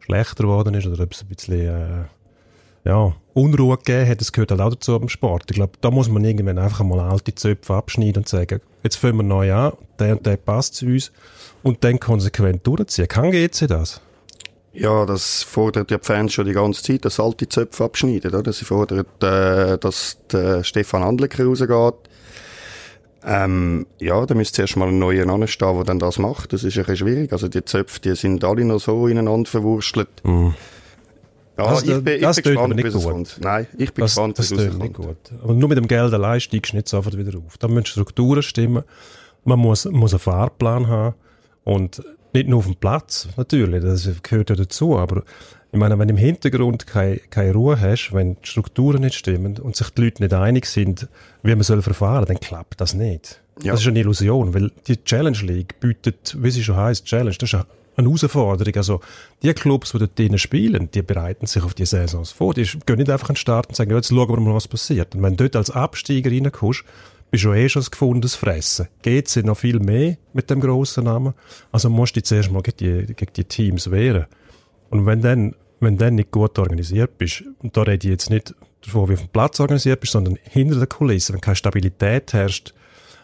schlechter 0.00 0.44
geworden 0.44 0.74
ist 0.74 0.86
oder 0.86 1.02
ob 1.02 1.12
es 1.12 1.22
ein 1.22 1.28
bisschen 1.28 1.60
äh, 1.66 2.04
ja, 2.84 3.14
Unruhe 3.34 3.76
gegeben 3.76 4.08
hat. 4.08 4.20
Das 4.20 4.32
gehört 4.32 4.52
halt 4.52 4.60
auch 4.60 4.70
dazu 4.70 4.98
beim 4.98 5.08
Sport. 5.08 5.44
Ich 5.50 5.56
glaube, 5.56 5.72
da 5.80 5.90
muss 5.90 6.08
man 6.08 6.24
irgendwann 6.24 6.58
einfach 6.58 6.84
mal 6.84 7.00
alte 7.00 7.34
Zöpfe 7.34 7.74
abschneiden 7.74 8.22
und 8.22 8.28
sagen, 8.28 8.60
jetzt 8.82 8.96
fangen 8.96 9.18
wir 9.18 9.22
neu 9.24 9.52
an, 9.52 9.72
der 9.98 10.16
und 10.16 10.24
der 10.24 10.36
passt 10.36 10.76
zu 10.76 10.86
uns 10.86 11.12
und 11.62 11.82
dann 11.84 12.00
konsequent 12.00 12.66
durchziehen. 12.66 13.08
Kann 13.08 13.32
GC 13.32 13.66
das? 13.66 14.00
Ja, 14.72 15.06
das 15.06 15.42
fordert 15.42 15.90
ja 15.90 15.96
die 15.96 16.04
Fans 16.04 16.34
schon 16.34 16.46
die 16.46 16.52
ganze 16.52 16.82
Zeit, 16.82 17.04
dass 17.04 17.18
alte 17.18 17.48
Zöpfe 17.48 17.84
abschneiden, 17.84 18.34
oder? 18.34 18.52
Sie 18.52 18.66
fordern, 18.66 19.06
äh, 19.22 19.78
dass 19.78 20.18
der 20.30 20.62
Stefan 20.64 21.02
Andlecker 21.02 21.46
rausgeht. 21.46 21.70
Ähm, 23.24 23.86
ja, 23.98 24.24
da 24.24 24.34
müsste 24.34 24.56
zuerst 24.56 24.76
mal 24.76 24.88
ein 24.88 24.98
neuer 24.98 25.28
anstehen, 25.28 25.74
der 25.74 25.84
dann 25.84 25.98
das 25.98 26.18
macht. 26.18 26.52
Das 26.52 26.62
ist 26.64 26.76
ein 26.76 26.84
bisschen 26.84 26.96
schwierig. 26.96 27.32
Also 27.32 27.48
die 27.48 27.64
Zöpfe, 27.64 28.00
die 28.00 28.14
sind 28.14 28.44
alle 28.44 28.64
noch 28.64 28.78
so 28.78 29.06
ineinander 29.08 29.50
verwurstelt. 29.50 30.08
Mm. 30.22 30.48
Ja, 31.58 31.70
Das- 31.70 31.82
ich 31.84 32.04
bin, 32.04 32.14
ich 32.16 32.20
das 32.20 32.36
bin 32.36 32.44
gespannt, 32.52 32.76
nicht 32.76 32.86
das 32.86 32.94
gut. 32.94 33.04
kommt. 33.12 33.38
Nein, 33.40 33.66
ich 33.78 33.92
bin 33.94 34.02
Das, 34.02 34.10
gespannt, 34.12 34.38
das 34.38 34.50
wie 34.50 34.54
es 34.56 34.74
nicht 34.74 34.94
gut. 34.94 35.16
Aber 35.42 35.54
nur 35.54 35.68
mit 35.68 35.78
dem 35.78 35.88
Geld 35.88 36.12
allein 36.12 36.38
steigst 36.40 36.72
du 36.72 36.76
nicht 36.76 36.88
sofort 36.88 37.16
wieder 37.16 37.36
auf. 37.38 37.56
Da 37.58 37.66
müssen 37.66 37.86
Strukturen 37.86 38.42
stimmen. 38.42 38.84
Man 39.44 39.58
muss, 39.58 39.86
muss 39.86 40.12
einen 40.12 40.20
Fahrplan 40.20 40.86
haben. 40.88 41.14
Und 41.64 42.02
nicht 42.34 42.48
nur 42.48 42.58
auf 42.58 42.66
dem 42.66 42.76
Platz, 42.76 43.28
natürlich, 43.36 43.82
das 43.82 44.08
gehört 44.22 44.50
ja 44.50 44.56
dazu. 44.56 44.98
Aber 44.98 45.22
ich 45.72 45.78
meine, 45.78 45.98
wenn 45.98 46.08
du 46.08 46.14
im 46.14 46.18
Hintergrund 46.18 46.86
keine, 46.86 47.18
keine 47.18 47.52
Ruhe 47.52 47.80
hast, 47.80 48.12
wenn 48.12 48.36
die 48.36 48.46
Strukturen 48.46 49.00
nicht 49.00 49.14
stimmen 49.14 49.58
und 49.58 49.76
sich 49.76 49.90
die 49.90 50.02
Leute 50.02 50.22
nicht 50.22 50.32
einig 50.32 50.66
sind, 50.66 51.08
wie 51.42 51.54
man 51.54 51.62
soll 51.62 51.82
verfahren, 51.82 52.24
dann 52.26 52.40
klappt 52.40 52.80
das 52.80 52.94
nicht. 52.94 53.40
Ja. 53.62 53.72
Das 53.72 53.80
ist 53.80 53.88
eine 53.88 54.00
Illusion, 54.00 54.54
weil 54.54 54.70
die 54.86 55.02
Challenge 55.02 55.38
League 55.38 55.80
bietet, 55.80 56.36
wie 56.38 56.50
sie 56.50 56.62
schon 56.62 56.76
heißt, 56.76 57.04
Challenge, 57.04 57.36
das 57.38 57.52
ist 57.52 57.54
eine 57.54 57.66
Herausforderung. 57.96 58.74
Also, 58.76 59.00
die 59.42 59.52
Clubs, 59.54 59.92
die 59.92 59.98
dort 59.98 60.18
drinnen 60.18 60.38
spielen, 60.38 60.90
die 60.92 61.02
bereiten 61.02 61.46
sich 61.46 61.62
auf 61.62 61.74
die 61.74 61.86
Saisons 61.86 62.32
vor. 62.32 62.54
Die 62.54 62.64
gehen 62.84 62.96
nicht 62.96 63.10
einfach 63.10 63.30
an 63.30 63.34
den 63.34 63.40
Start 63.40 63.68
und 63.68 63.76
sagen, 63.76 63.90
ja, 63.90 63.96
jetzt 63.96 64.08
schauen 64.08 64.28
wir 64.28 64.40
mal, 64.40 64.54
was 64.54 64.68
passiert. 64.68 65.14
Und 65.14 65.22
wenn 65.22 65.36
du 65.36 65.44
dort 65.44 65.56
als 65.56 65.70
Absteiger 65.70 66.30
reinkommst, 66.30 66.84
bist 67.30 67.44
du 67.44 67.52
eh 67.52 67.68
schon 67.68 67.82
ein 67.82 67.90
gefundenes 67.90 68.34
Fressen. 68.34 68.88
Geht 69.02 69.34
noch 69.44 69.56
viel 69.56 69.80
mehr 69.80 70.16
mit 70.32 70.48
dem 70.50 70.60
grossen 70.60 71.04
Namen. 71.04 71.34
Also 71.72 71.90
musst 71.90 72.14
du 72.14 72.20
dich 72.20 72.26
zuerst 72.26 72.50
mal 72.52 72.62
gegen 72.62 73.06
die, 73.06 73.14
gegen 73.14 73.32
die 73.32 73.44
Teams 73.44 73.90
wehren. 73.90 74.26
Und 74.90 75.06
wenn 75.06 75.20
dann, 75.20 75.54
wenn 75.80 75.96
dann 75.96 76.14
nicht 76.16 76.30
gut 76.30 76.58
organisiert 76.58 77.18
bist, 77.18 77.44
und 77.62 77.76
da 77.76 77.82
rede 77.82 78.06
ich 78.06 78.10
jetzt 78.10 78.30
nicht 78.30 78.54
davon, 78.84 79.08
wie 79.08 79.14
auf 79.14 79.20
dem 79.20 79.28
Platz 79.28 79.60
organisiert 79.60 80.00
bist, 80.00 80.12
sondern 80.12 80.38
hinter 80.42 80.76
der 80.76 80.86
Kulisse, 80.86 81.32
wenn 81.32 81.40
keine 81.40 81.56
Stabilität 81.56 82.32
herrscht, 82.32 82.74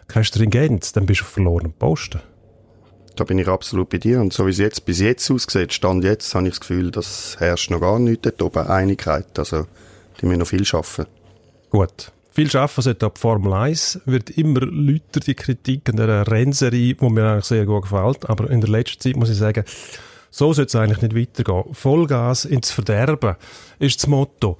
keine 0.09 0.25
Stringenz, 0.25 0.93
dann 0.93 1.07
bist 1.07 1.21
du 1.21 1.25
auf 1.25 1.31
verlorenen 1.31 1.73
Posten. 1.73 2.21
Da 3.17 3.25
bin 3.25 3.39
ich 3.39 3.49
absolut 3.49 3.91
bei 3.91 3.99
dir. 3.99 4.21
Und 4.21 4.33
so 4.33 4.47
wie 4.47 4.51
es 4.51 4.59
jetzt 4.59 4.85
bis 4.85 5.01
jetzt 5.01 5.31
aussieht, 5.31 5.73
Stand 5.73 6.05
jetzt, 6.05 6.35
habe 6.35 6.47
ich 6.47 6.55
das 6.55 6.61
Gefühl, 6.61 6.91
das 6.91 7.37
herrscht 7.39 7.71
noch 7.71 7.81
gar 7.81 7.99
nicht 7.99 8.25
dort 8.25 8.41
oben 8.43 8.67
Einigkeit. 8.67 9.39
Also, 9.39 9.67
die 10.21 10.27
müssen 10.27 10.41
noch 10.41 10.47
viel 10.47 10.65
schaffen. 10.65 11.07
Gut. 11.71 12.13
Viel 12.31 12.51
schaffen 12.51 12.81
sollte 12.81 13.05
ab 13.05 13.19
Formel 13.19 13.53
1. 13.53 14.01
Wird 14.07 14.31
immer 14.31 14.61
lauter 14.61 15.21
die 15.21 15.35
Kritik 15.35 15.89
an 15.91 15.97
dieser 15.97 16.27
Rennserie, 16.27 16.95
die 16.95 17.11
mir 17.11 17.31
eigentlich 17.31 17.45
sehr 17.45 17.67
gut 17.67 17.83
gefällt. 17.83 18.29
Aber 18.31 18.49
in 18.51 18.63
der 18.63 18.71
letzten 18.71 19.01
Zeit 19.01 19.17
muss 19.17 19.29
ich 19.29 19.37
sagen, 19.37 19.65
so 20.33 20.53
sollte 20.53 20.69
es 20.69 20.75
eigentlich 20.75 21.03
nicht 21.03 21.15
weitergehen. 21.15 21.73
Vollgas 21.73 22.47
ins 22.47 22.73
Verderben 22.73 23.37
ist 23.79 24.01
das 24.01 24.09
Motto. 24.09 24.57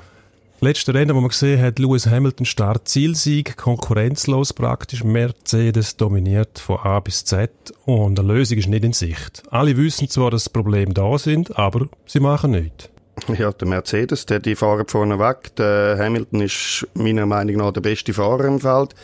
Letzte 0.61 0.95
Rennen, 0.95 1.17
wo 1.17 1.21
man 1.21 1.31
gesehen 1.31 1.61
hat, 1.61 1.81
Lewis 1.81 2.07
Hamilton 2.07 2.47
Start 2.47 2.87
Zielsieg, 2.87 3.57
konkurrenzlos 3.57 4.53
praktisch. 4.53 5.03
Mercedes 5.03 5.97
dominiert 5.97 6.61
von 6.61 6.79
A 6.79 7.01
bis 7.01 7.25
Z 7.25 7.51
und 7.85 8.21
eine 8.21 8.33
Lösung 8.33 8.59
ist 8.59 8.69
nicht 8.69 8.85
in 8.85 8.93
Sicht. 8.93 9.43
Alle 9.51 9.77
wissen 9.77 10.09
zwar, 10.09 10.31
dass 10.31 10.49
Probleme 10.49 10.95
da 10.95 11.19
sind, 11.19 11.59
aber 11.59 11.89
sie 12.07 12.21
machen 12.21 12.53
nichts. 12.53 12.91
Ja, 13.37 13.51
der 13.51 13.67
Mercedes, 13.67 14.27
der, 14.27 14.39
die 14.39 14.55
fahren 14.55 14.87
vorne 14.87 15.19
weg. 15.19 15.57
Der 15.57 15.99
Hamilton 15.99 16.43
ist 16.43 16.87
meiner 16.95 17.27
Meinung 17.27 17.57
nach 17.57 17.73
der 17.73 17.81
beste 17.81 18.13
Fahrer 18.13 18.45
im 18.45 18.61
Feld. 18.61 18.95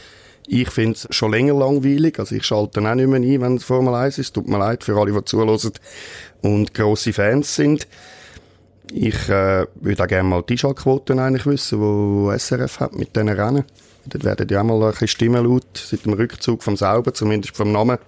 Ich 0.51 0.71
finde 0.71 0.93
es 0.93 1.07
schon 1.11 1.31
länger 1.31 1.53
langweilig. 1.55 2.19
Also 2.19 2.35
ich 2.35 2.45
schalte 2.45 2.81
auch 2.81 2.95
nicht 2.95 3.07
mehr 3.07 3.21
ein, 3.21 3.41
wenn 3.41 3.57
es 3.57 3.65
Formel 3.65 3.95
1 3.95 4.17
ist. 4.17 4.33
Tut 4.33 4.49
mir 4.49 4.59
leid 4.59 4.83
für 4.83 4.99
alle, 4.99 5.13
die 5.13 5.25
zuhören 5.25 5.59
und 6.43 6.75
grosse 6.75 7.13
Fans 7.13 7.55
sind. 7.55 7.87
Ich 8.93 9.29
äh, 9.29 9.67
würde 9.75 10.03
auch 10.03 10.07
gerne 10.09 10.29
mal 10.29 10.43
die 10.43 10.55
Einschaltquoten 10.55 11.19
eigentlich 11.19 11.47
wissen, 11.47 11.81
wo 11.81 12.33
SRF 12.37 12.81
hat 12.81 12.97
mit 12.97 13.15
diesen 13.15 13.29
Rennen. 13.29 13.65
Dort 14.07 14.25
werden 14.25 14.49
ja 14.49 14.61
auch 14.61 14.65
mal 14.65 14.83
ein 14.83 14.91
bisschen 14.93 15.09
Stimmen 15.09 15.45
laut, 15.45 15.67
seit 15.75 16.07
dem 16.07 16.15
Rückzug 16.15 16.63
vom 16.63 16.77
Sauber, 16.77 17.13
zumindest 17.13 17.55
vom 17.55 17.71
Namen, 17.73 17.99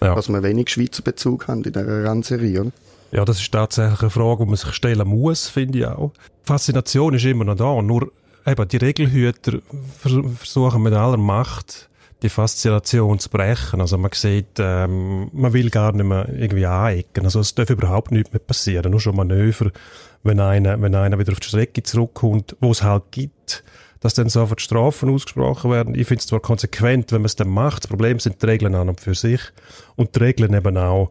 Ja. 0.00 0.14
dass 0.14 0.30
wir 0.30 0.42
wenig 0.42 0.70
Schweizer 0.70 1.02
Bezug 1.02 1.48
haben 1.48 1.62
in 1.64 1.72
dieser 1.72 2.04
Rennserie. 2.04 2.60
Oder? 2.62 2.70
Ja, 3.10 3.24
das 3.26 3.38
ist 3.40 3.52
tatsächlich 3.52 4.00
eine 4.00 4.08
Frage, 4.10 4.44
die 4.44 4.48
man 4.48 4.56
sich 4.56 4.72
stellen 4.72 5.06
muss, 5.06 5.48
finde 5.48 5.78
ich 5.80 5.86
auch. 5.86 6.12
Die 6.16 6.46
Faszination 6.46 7.12
ist 7.14 7.24
immer 7.26 7.44
noch 7.44 7.56
da, 7.56 7.82
nur 7.82 8.10
eben 8.46 8.68
die 8.68 8.76
Regelhüter 8.78 9.58
vers- 9.98 10.14
versuchen 10.38 10.82
mit 10.82 10.94
aller 10.94 11.18
Macht 11.18 11.90
die 12.22 12.28
Faszination 12.28 13.18
zu 13.18 13.28
brechen. 13.28 13.80
Also 13.80 13.98
man 13.98 14.10
sieht, 14.14 14.58
ähm, 14.58 15.28
man 15.32 15.52
will 15.52 15.70
gar 15.70 15.92
nicht 15.92 16.06
mehr 16.06 16.28
irgendwie 16.28 16.66
anecken. 16.66 17.24
Also 17.24 17.40
es 17.40 17.54
darf 17.54 17.70
überhaupt 17.70 18.12
nichts 18.12 18.32
mehr 18.32 18.40
passieren, 18.40 18.90
nur 18.90 19.00
schon 19.00 19.16
Manöver, 19.16 19.70
wenn 20.22 20.40
einer, 20.40 20.80
wenn 20.80 20.94
einer 20.94 21.18
wieder 21.18 21.32
auf 21.32 21.40
die 21.40 21.48
Strecke 21.48 21.82
zurückkommt, 21.82 22.56
wo 22.60 22.70
es 22.70 22.82
halt 22.82 23.04
gibt, 23.10 23.64
dass 24.00 24.14
dann 24.14 24.28
sofort 24.28 24.60
Strafen 24.60 25.10
ausgesprochen 25.10 25.70
werden. 25.70 25.94
Ich 25.94 26.06
finde 26.06 26.20
es 26.20 26.26
zwar 26.26 26.40
konsequent, 26.40 27.12
wenn 27.12 27.22
man 27.22 27.26
es 27.26 27.36
dann 27.36 27.48
macht. 27.48 27.84
Das 27.84 27.88
Problem 27.88 28.20
sind 28.20 28.40
die 28.40 28.46
Regeln 28.46 28.74
an 28.74 28.88
und 28.88 29.00
für 29.00 29.14
sich 29.14 29.40
und 29.96 30.14
die 30.14 30.20
Regeln 30.20 30.54
eben 30.54 30.76
auch 30.76 31.10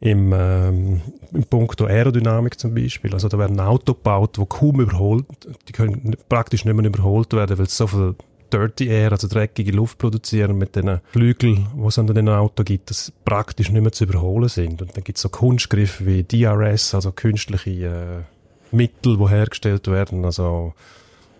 im, 0.00 0.32
ähm, 0.32 1.00
im 1.32 1.44
Punkto 1.44 1.86
Aerodynamik 1.86 2.58
zum 2.58 2.74
Beispiel. 2.74 3.14
Also 3.14 3.28
da 3.28 3.38
werden 3.38 3.60
Autos 3.60 3.96
gebaut, 3.96 4.36
die 4.36 4.44
kaum 4.48 4.80
überholt, 4.80 5.26
die 5.68 5.72
können 5.72 6.16
praktisch 6.28 6.64
nicht 6.64 6.74
mehr 6.74 6.84
überholt 6.84 7.32
werden, 7.32 7.58
weil 7.58 7.66
es 7.66 7.76
so 7.76 7.86
viel 7.86 8.16
Dirty 8.52 8.88
Air, 8.88 9.12
also 9.12 9.28
dreckige 9.28 9.72
Luft 9.72 9.98
produzieren 9.98 10.58
mit 10.58 10.76
den 10.76 11.00
Flügeln, 11.10 11.68
die 11.74 11.86
es 11.86 11.98
an 11.98 12.06
den 12.06 12.28
Auto 12.28 12.62
gibt, 12.64 12.90
das 12.90 13.12
praktisch 13.24 13.70
nicht 13.70 13.82
mehr 13.82 13.92
zu 13.92 14.04
überholen 14.04 14.48
sind. 14.48 14.82
Und 14.82 14.96
dann 14.96 15.04
gibt 15.04 15.16
es 15.16 15.22
so 15.22 15.28
Kunstgriffe 15.28 16.06
wie 16.06 16.22
DRS, 16.22 16.94
also 16.94 17.12
künstliche 17.12 17.70
äh, 17.70 18.76
Mittel, 18.76 19.16
die 19.16 19.28
hergestellt 19.28 19.88
werden, 19.88 20.24
also 20.24 20.74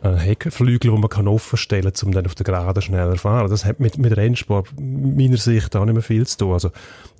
äh, 0.02 0.14
Heckflügel, 0.14 0.90
die 0.90 0.98
man 0.98 1.08
kann 1.08 1.28
offenstellen 1.28 1.92
kann, 1.92 2.06
um 2.06 2.12
dann 2.12 2.26
auf 2.26 2.34
der 2.34 2.44
Gerade 2.44 2.82
schneller 2.82 3.12
zu 3.12 3.18
fahren. 3.18 3.50
Das 3.50 3.64
hat 3.64 3.80
mit, 3.80 3.98
mit 3.98 4.16
Rennsport 4.16 4.68
meiner 4.78 5.36
Sicht 5.36 5.74
auch 5.76 5.84
nicht 5.84 5.94
mehr 5.94 6.02
viel 6.02 6.26
zu 6.26 6.38
tun. 6.38 6.52
Also, 6.52 6.70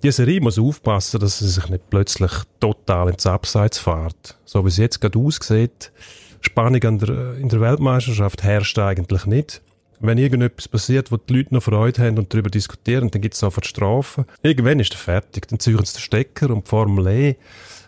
die 0.03 0.11
Serie 0.11 0.41
muss 0.41 0.59
aufpassen, 0.59 1.21
dass 1.21 1.39
sie 1.39 1.49
sich 1.49 1.69
nicht 1.69 1.89
plötzlich 1.91 2.33
total 2.61 3.11
ins 3.11 3.27
Abseits 3.27 3.79
fährt. 3.79 4.39
So 4.45 4.65
wie 4.65 4.69
es 4.69 4.79
jetzt 4.79 5.01
gerade 5.01 5.19
aussieht, 5.19 5.93
Spannung 6.41 6.83
an 6.83 6.99
der, 6.99 7.37
in 7.37 7.49
der 7.49 7.61
Weltmeisterschaft 7.61 8.43
herrscht 8.43 8.79
eigentlich 8.79 9.27
nicht. 9.27 9.63
Wenn 10.03 10.19
irgendetwas 10.19 10.69
passiert, 10.69 11.13
wo 11.13 11.17
die 11.17 11.33
Leute 11.33 11.55
noch 11.55 11.63
Freude 11.63 12.03
haben 12.03 12.19
und 12.19 12.33
darüber 12.35 12.51
diskutieren, 12.51 13.11
dann 13.11 13.23
gibt 13.23 13.35
es 13.35 13.41
sofort 13.41 13.67
Strafen. 13.67 14.25
Irgendwann 14.43 14.81
ist 14.81 14.93
er 14.93 14.99
fertig. 14.99 15.49
Dann 15.49 15.61
ziehen 15.61 15.79
sie 15.85 15.93
den 15.93 16.01
Stecker 16.01 16.51
und 16.51 16.67
die 16.67 16.69
Formel 16.69 17.07
E, 17.07 17.37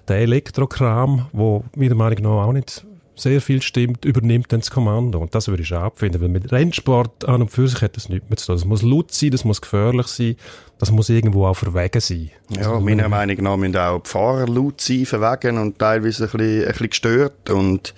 der 0.06 0.18
Elektrokram, 0.18 1.26
wo 1.32 1.64
meiner 1.74 1.94
Meinung 1.96 2.22
nach 2.22 2.46
auch 2.46 2.52
nicht 2.52 2.84
sehr 3.16 3.40
viel 3.40 3.62
stimmt, 3.62 4.04
übernimmt 4.04 4.52
dann 4.52 4.60
das 4.60 4.70
Kommando. 4.70 5.18
Und 5.18 5.34
das 5.34 5.48
würde 5.48 5.62
ich 5.62 5.68
schade 5.68 5.94
finden, 5.96 6.20
weil 6.20 6.28
mit 6.28 6.52
Rennsport 6.52 7.24
an 7.26 7.42
und 7.42 7.50
für 7.50 7.68
sich 7.68 7.80
hat 7.82 7.96
das 7.96 8.08
nichts 8.08 8.28
mehr 8.28 8.36
zu 8.36 8.46
tun. 8.46 8.56
Das 8.56 8.64
muss 8.64 8.82
laut 8.82 9.12
sein, 9.12 9.30
das 9.30 9.44
muss 9.44 9.60
gefährlich 9.60 10.06
sein, 10.06 10.36
das 10.78 10.90
muss 10.90 11.08
irgendwo 11.08 11.46
auch 11.46 11.54
verwegen 11.54 12.00
sein. 12.00 12.30
Ja, 12.50 12.78
meiner 12.80 13.08
Meinung 13.08 13.36
nach 13.42 13.56
müssen 13.56 13.76
auch 13.76 14.02
die 14.02 14.10
Fahrer 14.10 14.46
laut 14.46 14.80
sein, 14.80 15.06
verwegen 15.06 15.58
und 15.58 15.78
teilweise 15.78 16.24
ein 16.24 16.30
bisschen, 16.30 16.62
ein 16.62 16.68
bisschen 16.68 16.90
gestört. 16.90 17.50
Und 17.50 17.94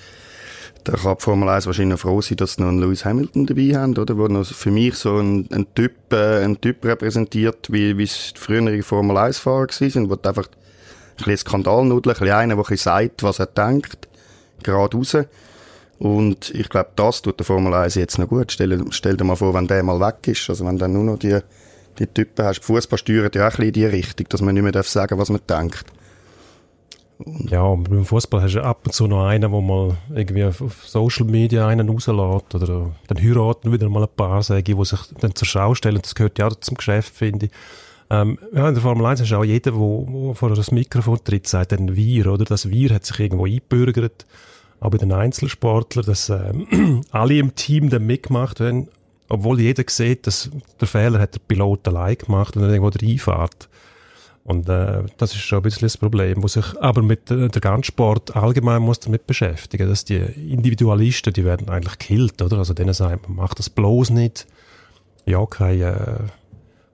da 0.87 0.93
kann 0.93 1.17
die 1.17 1.23
Formel 1.23 1.49
1 1.49 1.67
wahrscheinlich 1.67 1.99
froh 1.99 2.21
sein, 2.21 2.37
dass 2.37 2.55
sie 2.55 2.63
noch 2.63 2.69
einen 2.69 2.79
Lewis 2.79 3.05
Hamilton 3.05 3.47
dabei 3.47 3.75
haben, 3.75 3.99
oder? 3.99 4.17
Wo 4.17 4.29
noch 4.29 4.47
für 4.47 4.71
mich 4.71 4.95
so 4.95 5.19
ein, 5.19 5.49
ein 5.51 5.67
Typ, 5.75 6.13
äh, 6.13 6.45
ein 6.45 6.61
Typ 6.61 6.85
repräsentiert, 6.85 7.73
wie, 7.73 7.99
wie 7.99 8.05
es 8.05 8.35
die 8.35 8.41
früheren 8.41 8.83
Formel 8.85 9.17
1-Fahrer 9.17 9.73
sind, 9.73 10.09
wo 10.09 10.15
einfach 10.15 10.47
ein 10.47 11.17
bisschen 11.17 11.39
Skandalnudel, 11.39 12.13
ein 12.13 12.19
bisschen 12.19 12.35
einer, 12.35 12.55
der 12.55 12.71
ein 12.71 12.77
sagt, 12.77 13.25
was 13.25 13.41
er 13.41 13.47
denkt, 13.47 14.07
gerade 14.63 14.97
raus. 14.97 15.17
Und 15.99 16.51
ich 16.55 16.69
glaube, 16.69 16.91
das 16.95 17.21
tut 17.23 17.41
der 17.41 17.47
Formel 17.47 17.75
1 17.75 17.97
jetzt 17.97 18.19
noch 18.19 18.29
gut. 18.29 18.53
Stell, 18.53 18.85
stell 18.91 19.17
dir 19.17 19.25
mal 19.25 19.35
vor, 19.35 19.55
wenn 19.55 19.67
der 19.67 19.83
mal 19.83 19.99
weg 19.99 20.29
ist, 20.29 20.49
also 20.49 20.65
wenn 20.67 20.79
dann 20.79 20.93
nur 20.93 21.03
noch 21.03 21.19
die, 21.19 21.41
die 21.99 22.07
Typen 22.07 22.45
hast. 22.45 22.63
Fußball 22.63 22.99
steuert 22.99 23.35
ja 23.35 23.43
auch 23.43 23.47
ein 23.47 23.51
bisschen 23.51 23.67
in 23.67 23.73
die 23.73 23.87
Richtung, 23.87 24.29
dass 24.29 24.41
man 24.41 24.55
nicht 24.55 24.63
mehr 24.63 24.73
darf 24.73 24.89
sagen 24.89 25.19
was 25.19 25.31
man 25.31 25.41
denkt. 25.49 25.85
Ja, 27.25 27.63
und 27.63 27.89
beim 27.89 28.05
Fußball 28.05 28.43
hast 28.43 28.55
du 28.55 28.63
ab 28.63 28.83
und 28.85 28.93
zu 28.93 29.07
noch 29.07 29.25
einen, 29.25 29.41
der 29.41 29.49
mal 29.49 29.97
irgendwie 30.15 30.45
auf, 30.45 30.63
Social 30.85 31.25
Media 31.25 31.67
einen 31.67 31.89
rauslässt 31.89 32.55
oder 32.55 32.93
dann 33.07 33.23
heiraten 33.23 33.73
wieder 33.73 33.89
mal 33.89 34.03
ein 34.03 34.09
paar, 34.15 34.43
sage 34.43 34.61
ich, 34.61 34.65
die 34.65 34.85
sich 34.85 35.01
dann 35.21 35.35
zur 35.35 35.49
Schau 35.49 35.75
stellen. 35.75 36.01
Das 36.03 36.15
gehört 36.15 36.39
ja 36.39 36.49
auch 36.49 36.55
zum 36.57 36.77
Geschäft, 36.77 37.15
finde 37.15 37.47
ich. 37.47 37.53
Ähm, 38.11 38.39
ja, 38.55 38.69
in 38.69 38.75
der 38.75 38.83
Formel 38.83 39.07
1 39.07 39.21
ist 39.21 39.33
auch 39.33 39.45
jeder, 39.45 39.73
der 39.73 40.35
vor 40.35 40.51
das 40.55 40.71
Mikrofon 40.71 41.19
tritt, 41.25 41.49
sagt 41.49 41.73
dann 41.73 41.97
Wir, 41.97 42.27
oder? 42.27 42.45
Das 42.45 42.69
Wir 42.69 42.95
hat 42.95 43.07
sich 43.07 43.19
irgendwo 43.19 43.47
eingebürgert. 43.47 44.27
Auch 44.79 44.91
bei 44.91 44.99
den 44.99 45.13
Einzelsportlern, 45.13 46.05
dass 46.05 46.29
äh, 46.29 46.53
alle 47.11 47.39
im 47.39 47.55
Team 47.55 47.89
dann 47.89 48.07
mitgemacht 48.07 48.61
haben, 48.61 48.89
obwohl 49.29 49.61
jeder 49.61 49.85
sieht, 49.89 50.27
dass 50.27 50.51
der 50.81 50.87
Fehler 50.87 51.19
hat 51.19 51.35
der 51.35 51.41
Pilot 51.41 51.89
allein 51.89 52.17
gemacht 52.19 52.57
und 52.57 52.63
dann 52.63 52.73
irgendwo 52.73 52.91
reinfährt. 52.91 53.69
Und 54.47 54.69
äh, 54.69 55.03
das 55.17 55.33
ist 55.33 55.41
schon 55.41 55.59
ein 55.59 55.63
bisschen 55.63 55.87
das 55.87 55.97
Problem, 55.97 56.41
wo 56.41 56.47
sich 56.47 56.65
aber 56.81 57.03
mit 57.03 57.33
äh, 57.33 57.49
der 57.49 57.61
ganzen 57.61 57.83
Sport 57.83 58.37
allgemein 58.37 58.81
muss 58.81 59.01
damit 59.01 59.27
beschäftigen, 59.27 59.89
dass 59.89 60.05
die 60.05 60.19
Individualisten, 60.19 61.33
die 61.33 61.45
werden 61.45 61.69
eigentlich 61.69 61.99
gekillt, 61.99 62.41
oder? 62.41 62.59
Also 62.59 62.73
denen 62.73 62.95
sagt 62.95 63.29
man, 63.29 63.39
macht 63.39 63.59
das 63.59 63.69
bloß 63.69 64.11
nicht. 64.11 64.47
Ja, 65.25 65.45
kein, 65.47 65.81
äh, 65.81 65.97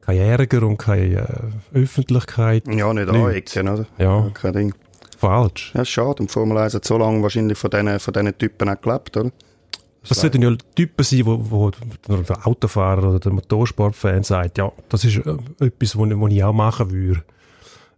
kein 0.00 0.16
Ärger 0.16 0.62
und 0.66 0.78
keine 0.78 1.52
äh, 1.74 1.78
Öffentlichkeit. 1.78 2.66
Ja, 2.68 2.94
nicht 2.94 3.10
anecken, 3.10 3.68
oder? 3.68 3.86
Ja. 3.98 4.30
Kein 4.32 4.52
Ding. 4.54 4.74
Falsch. 5.18 5.72
Ja, 5.74 5.84
schade. 5.84 6.22
Und 6.22 6.30
Formel 6.30 6.56
1 6.56 6.72
hat 6.72 6.86
so 6.86 6.96
lange 6.96 7.22
wahrscheinlich 7.22 7.58
von 7.58 7.70
diesen, 7.70 8.00
von 8.00 8.38
Typen 8.38 8.70
auch 8.70 8.80
gelebt, 8.80 9.14
oder? 9.18 9.30
Das 10.08 10.18
sollten 10.18 10.40
ja 10.40 10.56
Typen 10.74 11.04
sein, 11.04 11.26
wo, 11.26 11.38
wo 11.50 11.70
der 12.08 12.46
Autofahrer 12.46 13.10
oder 13.10 13.20
der 13.20 13.32
Motorsportfan 13.32 14.24
sagt, 14.24 14.56
ja, 14.56 14.72
das 14.88 15.04
ist 15.04 15.18
äh, 15.18 15.36
etwas, 15.60 15.96
was 15.98 16.32
ich 16.32 16.42
auch 16.42 16.52
machen 16.52 16.90
würde, 16.90 17.22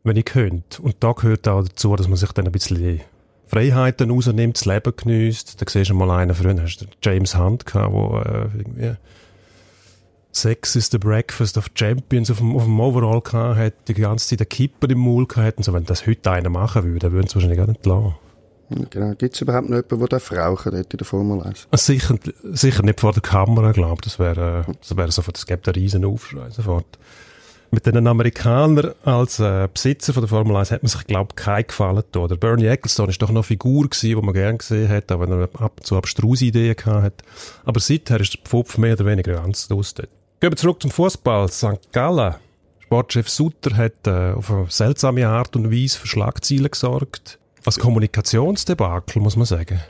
wenn 0.04 0.16
ich 0.16 0.26
könnte. 0.26 0.80
Und 0.82 0.96
da 1.00 1.12
gehört 1.12 1.49
auch 1.49 1.62
dazu, 1.62 1.96
dass 1.96 2.08
man 2.08 2.16
sich 2.16 2.30
dann 2.32 2.46
ein 2.46 2.52
bisschen 2.52 3.00
Freiheiten 3.46 4.11
rausnimmt, 4.11 4.56
das 4.56 4.64
Leben 4.66 4.92
genießt. 4.96 5.61
Da 5.61 5.66
siehst 5.68 5.90
du 5.90 5.94
mal 5.94 6.11
einen, 6.11 6.34
früher 6.34 6.61
hast 6.62 6.78
du 6.78 6.87
James 7.02 7.37
Hunt 7.37 7.66
gehabt, 7.66 7.92
wo 7.92 8.18
äh, 8.18 8.49
irgendwie 8.56 8.96
Sex 10.32 10.75
is 10.75 10.90
the 10.90 10.99
Breakfast 10.99 11.56
of 11.56 11.70
Champions 11.75 12.30
auf 12.30 12.38
dem, 12.38 12.56
auf 12.56 12.64
dem 12.64 12.80
Overall 12.80 13.20
gehabt 13.20 13.56
hat, 13.56 13.75
die 13.88 13.94
ganze 13.94 14.28
Zeit 14.28 14.40
einen 14.40 14.49
Kipper 14.49 14.90
im 14.90 14.99
Maul 14.99 15.26
gehabt 15.26 15.58
und 15.58 15.64
so. 15.64 15.73
Wenn 15.73 15.84
das 15.84 16.06
heute 16.06 16.30
einer 16.30 16.50
machen 16.50 16.84
würde, 16.84 16.99
dann 16.99 17.12
würden 17.12 17.28
sie 17.28 17.37
wahrscheinlich 17.37 17.58
gar 17.58 17.68
nicht 17.68 17.87
lassen. 17.87 18.14
Genau. 18.90 19.14
Gibt 19.14 19.34
es 19.34 19.40
überhaupt 19.40 19.68
noch 19.68 19.76
jemanden, 19.76 20.06
der 20.08 20.38
rauchen 20.38 20.73
dort 20.73 20.92
in 20.92 20.99
der 20.99 21.06
Formel 21.06 21.42
1? 21.42 21.68
Also 21.70 21.92
sicher, 21.92 22.16
sicher 22.42 22.82
nicht 22.82 23.00
vor 23.00 23.12
der 23.12 23.23
Kamera, 23.23 23.73
glaube 23.73 24.00
ich. 24.00 24.11
Das 24.11 24.18
wäre, 24.18 24.66
das 24.80 24.96
wäre 24.96 25.12
sofort, 25.12 25.38
es 25.38 25.46
gibt 25.46 25.68
einen 25.68 25.75
riesen 25.75 26.04
Aufschrei 26.04 26.50
sofort. 26.50 26.99
Mit 27.75 27.87
den 27.87 28.07
Amerikanern 28.07 28.95
als 29.04 29.40
äh, 29.40 29.66
Besitzer 29.73 30.12
von 30.12 30.23
der 30.23 30.28
Formel 30.28 30.54
1 30.54 30.71
hat 30.71 30.85
man 30.85 30.90
sich, 30.90 31.04
glaube 31.09 31.31
ich, 31.33 31.45
keinen 31.45 31.66
gefallen 31.66 31.97
getan. 31.97 32.28
Der 32.28 32.37
Bernie 32.37 32.66
Ecclestone 32.66 33.11
ist 33.11 33.21
doch 33.21 33.31
noch 33.31 33.35
eine 33.35 33.43
Figur 33.43 33.88
gewesen, 33.88 34.11
die 34.11 34.14
man 34.14 34.33
gerne 34.33 34.59
gesehen 34.59 34.88
hat, 34.88 35.11
auch 35.11 35.19
wenn 35.19 35.33
er 35.33 35.49
ab 35.61 35.73
und 35.78 35.85
zu 35.85 35.97
abstruse 35.97 36.45
Ideen 36.45 36.76
gehabt. 36.76 37.25
Aber 37.64 37.81
seither 37.81 38.21
ist 38.21 38.35
der 38.35 38.43
Pfupf 38.43 38.78
mehr 38.78 38.93
oder 38.93 39.07
weniger 39.07 39.35
ganz 39.35 39.69
los 39.71 39.93
dort. 39.93 40.09
Gehen 40.38 40.52
wir 40.52 40.57
zurück 40.57 40.83
zum 40.83 40.93
Fußball. 40.93 41.49
St. 41.49 41.90
Gallen. 41.90 42.37
Sportchef 42.78 43.28
Sutter 43.28 43.76
hat 43.76 44.07
äh, 44.07 44.35
auf 44.35 44.52
eine 44.52 44.71
seltsame 44.71 45.26
Art 45.26 45.57
und 45.57 45.73
Weise 45.73 45.99
für 45.99 46.07
Schlagzeilen 46.07 46.71
gesorgt. 46.71 47.40
Als 47.64 47.81
Kommunikationsdebakel, 47.81 49.21
muss 49.21 49.35
man 49.35 49.47
sagen. 49.47 49.81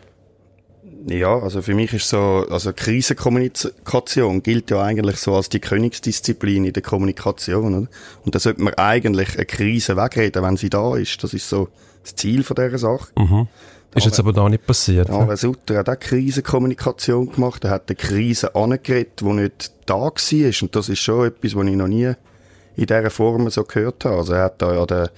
Ja, 1.07 1.39
also 1.39 1.61
für 1.61 1.75
mich 1.75 1.93
ist 1.93 2.09
so, 2.09 2.47
also 2.49 2.73
Krisenkommunikation 2.73 4.43
gilt 4.43 4.71
ja 4.71 4.83
eigentlich 4.83 5.17
so 5.17 5.35
als 5.35 5.51
die 5.51 5.61
Königsdisziplin 5.61 6.65
in 6.65 6.73
der 6.73 6.83
Kommunikation, 6.83 7.75
oder? 7.75 7.89
Und 8.25 8.35
da 8.35 8.39
sollte 8.39 8.63
man 8.63 8.75
eigentlich 8.75 9.37
eine 9.37 9.45
Krise 9.45 9.97
wegreden, 9.97 10.43
wenn 10.43 10.57
sie 10.57 10.71
da 10.71 10.97
ist. 10.97 11.23
Das 11.23 11.35
ist 11.35 11.49
so 11.49 11.69
das 12.03 12.15
Ziel 12.15 12.43
von 12.43 12.57
dieser 12.57 12.79
Sache. 12.79 13.09
Mhm. 13.19 13.49
Ist 13.95 14.07
jetzt 14.07 14.19
aber 14.19 14.33
da 14.33 14.49
nicht 14.49 14.67
passiert. 14.67 15.09
Ja, 15.09 15.27
Herr 15.27 15.37
Sutter 15.37 15.79
hat 15.79 15.89
auch 15.89 15.99
Krisenkommunikation 15.99 17.31
gemacht. 17.31 17.65
Er 17.65 17.71
hat 17.71 17.89
eine 17.89 17.97
Krise 17.97 18.55
angeredet, 18.55 19.21
die 19.21 19.25
nicht 19.25 19.73
da 19.87 19.95
war. 19.95 20.11
Und 20.11 20.77
das 20.77 20.89
ist 20.89 20.99
schon 20.99 21.27
etwas, 21.27 21.55
was 21.55 21.67
ich 21.67 21.77
noch 21.77 21.87
nie 21.87 22.13
in 22.77 22.87
dieser 22.87 23.11
Form 23.11 23.49
so 23.51 23.63
gehört 23.63 24.05
habe. 24.05 24.17
Also 24.17 24.33
er 24.33 24.45
hat 24.45 24.61
da 24.61 24.75
ja 24.75 24.85
den 24.85 25.09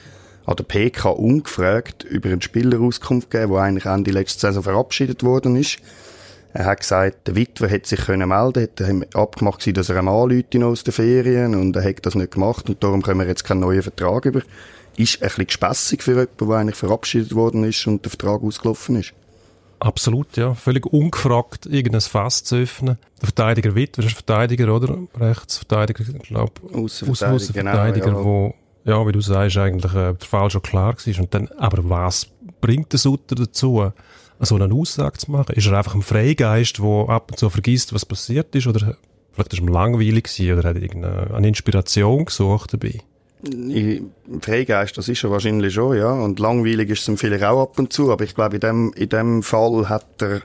an 0.46 0.56
der 0.56 0.64
PK 0.64 1.10
ungefragt 1.10 2.04
über 2.04 2.30
einen 2.30 2.40
Spieler 2.40 2.80
Auskunft 2.80 3.30
gegeben, 3.30 3.52
der 3.52 3.62
eigentlich 3.62 3.84
Ende 3.84 4.12
letzte 4.12 4.40
Saison 4.40 4.62
verabschiedet 4.62 5.22
worden 5.24 5.56
ist. 5.56 5.78
Er 6.52 6.64
hat 6.64 6.80
gesagt, 6.80 7.26
der 7.26 7.36
Witwer 7.36 7.68
hätte 7.68 7.88
sich 7.88 8.00
können 8.00 8.28
melden, 8.28 8.60
hätte 8.60 9.06
abgemacht 9.12 9.76
dass 9.76 9.90
er 9.90 9.98
einmal 9.98 10.32
Leute 10.32 10.64
aus 10.64 10.84
den 10.84 10.92
Ferien 10.92 11.54
und 11.54 11.76
er 11.76 11.82
hätte 11.82 12.02
das 12.02 12.14
nicht 12.14 12.30
gemacht 12.32 12.70
und 12.70 12.82
darum 12.82 13.02
können 13.02 13.20
wir 13.20 13.26
jetzt 13.26 13.44
keinen 13.44 13.60
neuen 13.60 13.82
Vertrag 13.82 14.24
über. 14.24 14.40
Ist 14.96 15.20
ein 15.20 15.28
bisschen 15.28 15.46
gespässig 15.48 16.02
für 16.02 16.12
jemanden, 16.12 16.48
der 16.48 16.56
eigentlich 16.56 16.76
verabschiedet 16.76 17.35
worden 17.35 17.64
ist 17.64 17.87
und 17.87 18.04
der 18.04 18.11
Vertrag 18.11 18.42
ausgelaufen 18.42 18.96
ist. 18.96 19.12
Absolut, 19.80 20.38
ja. 20.38 20.54
Völlig 20.54 20.87
ungefragt, 20.87 21.66
irgendein 21.66 22.00
Fass 22.00 22.44
zu 22.44 22.56
öffnen. 22.56 22.96
Der 23.20 23.26
Verteidiger 23.26 23.74
Witwer 23.74 24.06
ist 24.06 24.14
Verteidiger, 24.14 24.74
oder? 24.74 24.96
Rechtsverteidiger, 25.20 26.04
ich 26.09 26.22
glaube. 26.22 26.52
Außenverteidiger, 26.72 28.06
genau, 28.06 28.18
ja. 28.18 28.24
wo 28.24 28.54
ja, 28.87 29.07
wie 29.07 29.12
du 29.12 29.20
sagst, 29.20 29.57
eigentlich 29.59 29.92
äh, 29.92 30.14
der 30.14 30.27
Fall 30.27 30.49
schon 30.51 30.62
klar 30.62 30.94
war. 30.94 31.20
Und 31.20 31.35
dann, 31.35 31.49
aber 31.59 31.88
was 31.90 32.29
bringt 32.61 32.92
der 32.92 32.99
Sutter 32.99 33.35
dazu, 33.35 33.90
so 34.40 34.55
eine 34.55 34.72
Aussage 34.72 35.18
zu 35.18 35.33
machen? 35.33 35.55
Ist 35.57 35.66
er 35.66 35.77
einfach 35.77 35.94
ein 35.94 36.03
Freigeist, 36.03 36.79
der 36.79 37.09
ab 37.09 37.33
und 37.33 37.38
zu 37.38 37.51
vergisst, 37.51 37.92
was 37.92 38.07
passiert 38.07 38.55
ist? 38.55 38.66
Oder 38.66 38.96
vielleicht 39.33 39.53
ist 39.53 39.61
er 39.61 39.68
langweilig 39.68 40.25
gewesen, 40.25 40.59
oder 40.59 40.68
hat 40.68 40.77
er 40.77 40.83
irgendeine 40.83 41.49
Inspiration 41.49 42.25
gesucht 42.25 42.72
dabei? 42.72 43.01
Freigeist, 44.40 44.96
das 44.96 45.09
ist 45.09 45.25
er 45.25 45.31
wahrscheinlich 45.31 45.75
schon, 45.75 45.96
ja. 45.96 46.12
Und 46.12 46.38
langweilig 46.38 46.90
ist 46.90 47.03
es 47.03 47.09
ihm 47.09 47.18
vielleicht 47.18 47.44
auch 47.44 47.62
ab 47.62 47.79
und 47.79 47.92
zu. 47.92 48.12
Aber 48.12 48.25
ich 48.25 48.35
glaube, 48.35 48.55
in 48.57 48.61
dem, 48.61 48.92
in 48.94 49.09
dem 49.09 49.42
Fall 49.42 49.88
hat 49.88 50.22
er, 50.22 50.42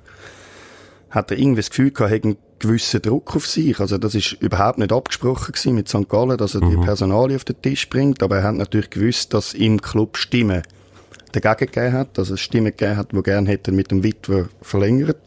hat 1.12 1.32
er 1.32 1.38
irgendwie 1.38 1.62
das 1.62 1.69
Gefühl 1.69 1.91
gehabt, 1.91 2.38
gewissen 2.62 3.02
Druck 3.02 3.36
auf 3.36 3.47
sich. 3.47 3.80
Also 3.80 3.97
das 3.97 4.15
ist 4.15 4.34
überhaupt 4.34 4.78
nicht 4.78 4.93
abgesprochen 4.93 5.52
gewesen 5.52 5.76
mit 5.76 5.89
St. 5.89 6.08
Gallen, 6.08 6.38
dass 6.38 6.56
er 6.56 6.63
mhm. 6.63 6.69
die 6.69 6.86
Personalie 6.86 7.36
auf 7.36 7.43
den 7.43 7.62
Tisch 7.62 7.89
bringt, 7.89 8.24
aber 8.24 8.38
er 8.38 8.43
hat 8.43 8.56
natürlich 8.56 8.89
gewusst, 8.89 9.34
dass 9.34 9.54
im 9.54 9.82
Club 9.82 10.17
Stimmen 10.17 10.62
dagegen 11.32 11.71
gegeben 11.71 11.93
hat, 11.93 12.17
dass 12.17 12.30
es 12.30 12.39
Stimmen 12.39 12.67
gegeben 12.67 12.97
hat, 12.97 13.12
die 13.12 13.24
gerne 13.24 13.50
hätten 13.50 13.76
mit 13.76 13.91
dem 13.91 14.04
Witwer 14.04 14.50
verlängert, 14.62 15.17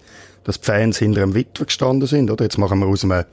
dass 0.44 0.60
die 0.60 0.66
Fans 0.66 0.98
hinter 0.98 1.20
dem 1.20 1.34
Witwer 1.34 1.66
gestanden 1.66 2.06
sind, 2.06 2.30
oder? 2.30 2.44
Jetzt 2.44 2.58
machen 2.58 2.78
wir 2.78 2.86
aus 2.86 3.04
einem, 3.04 3.24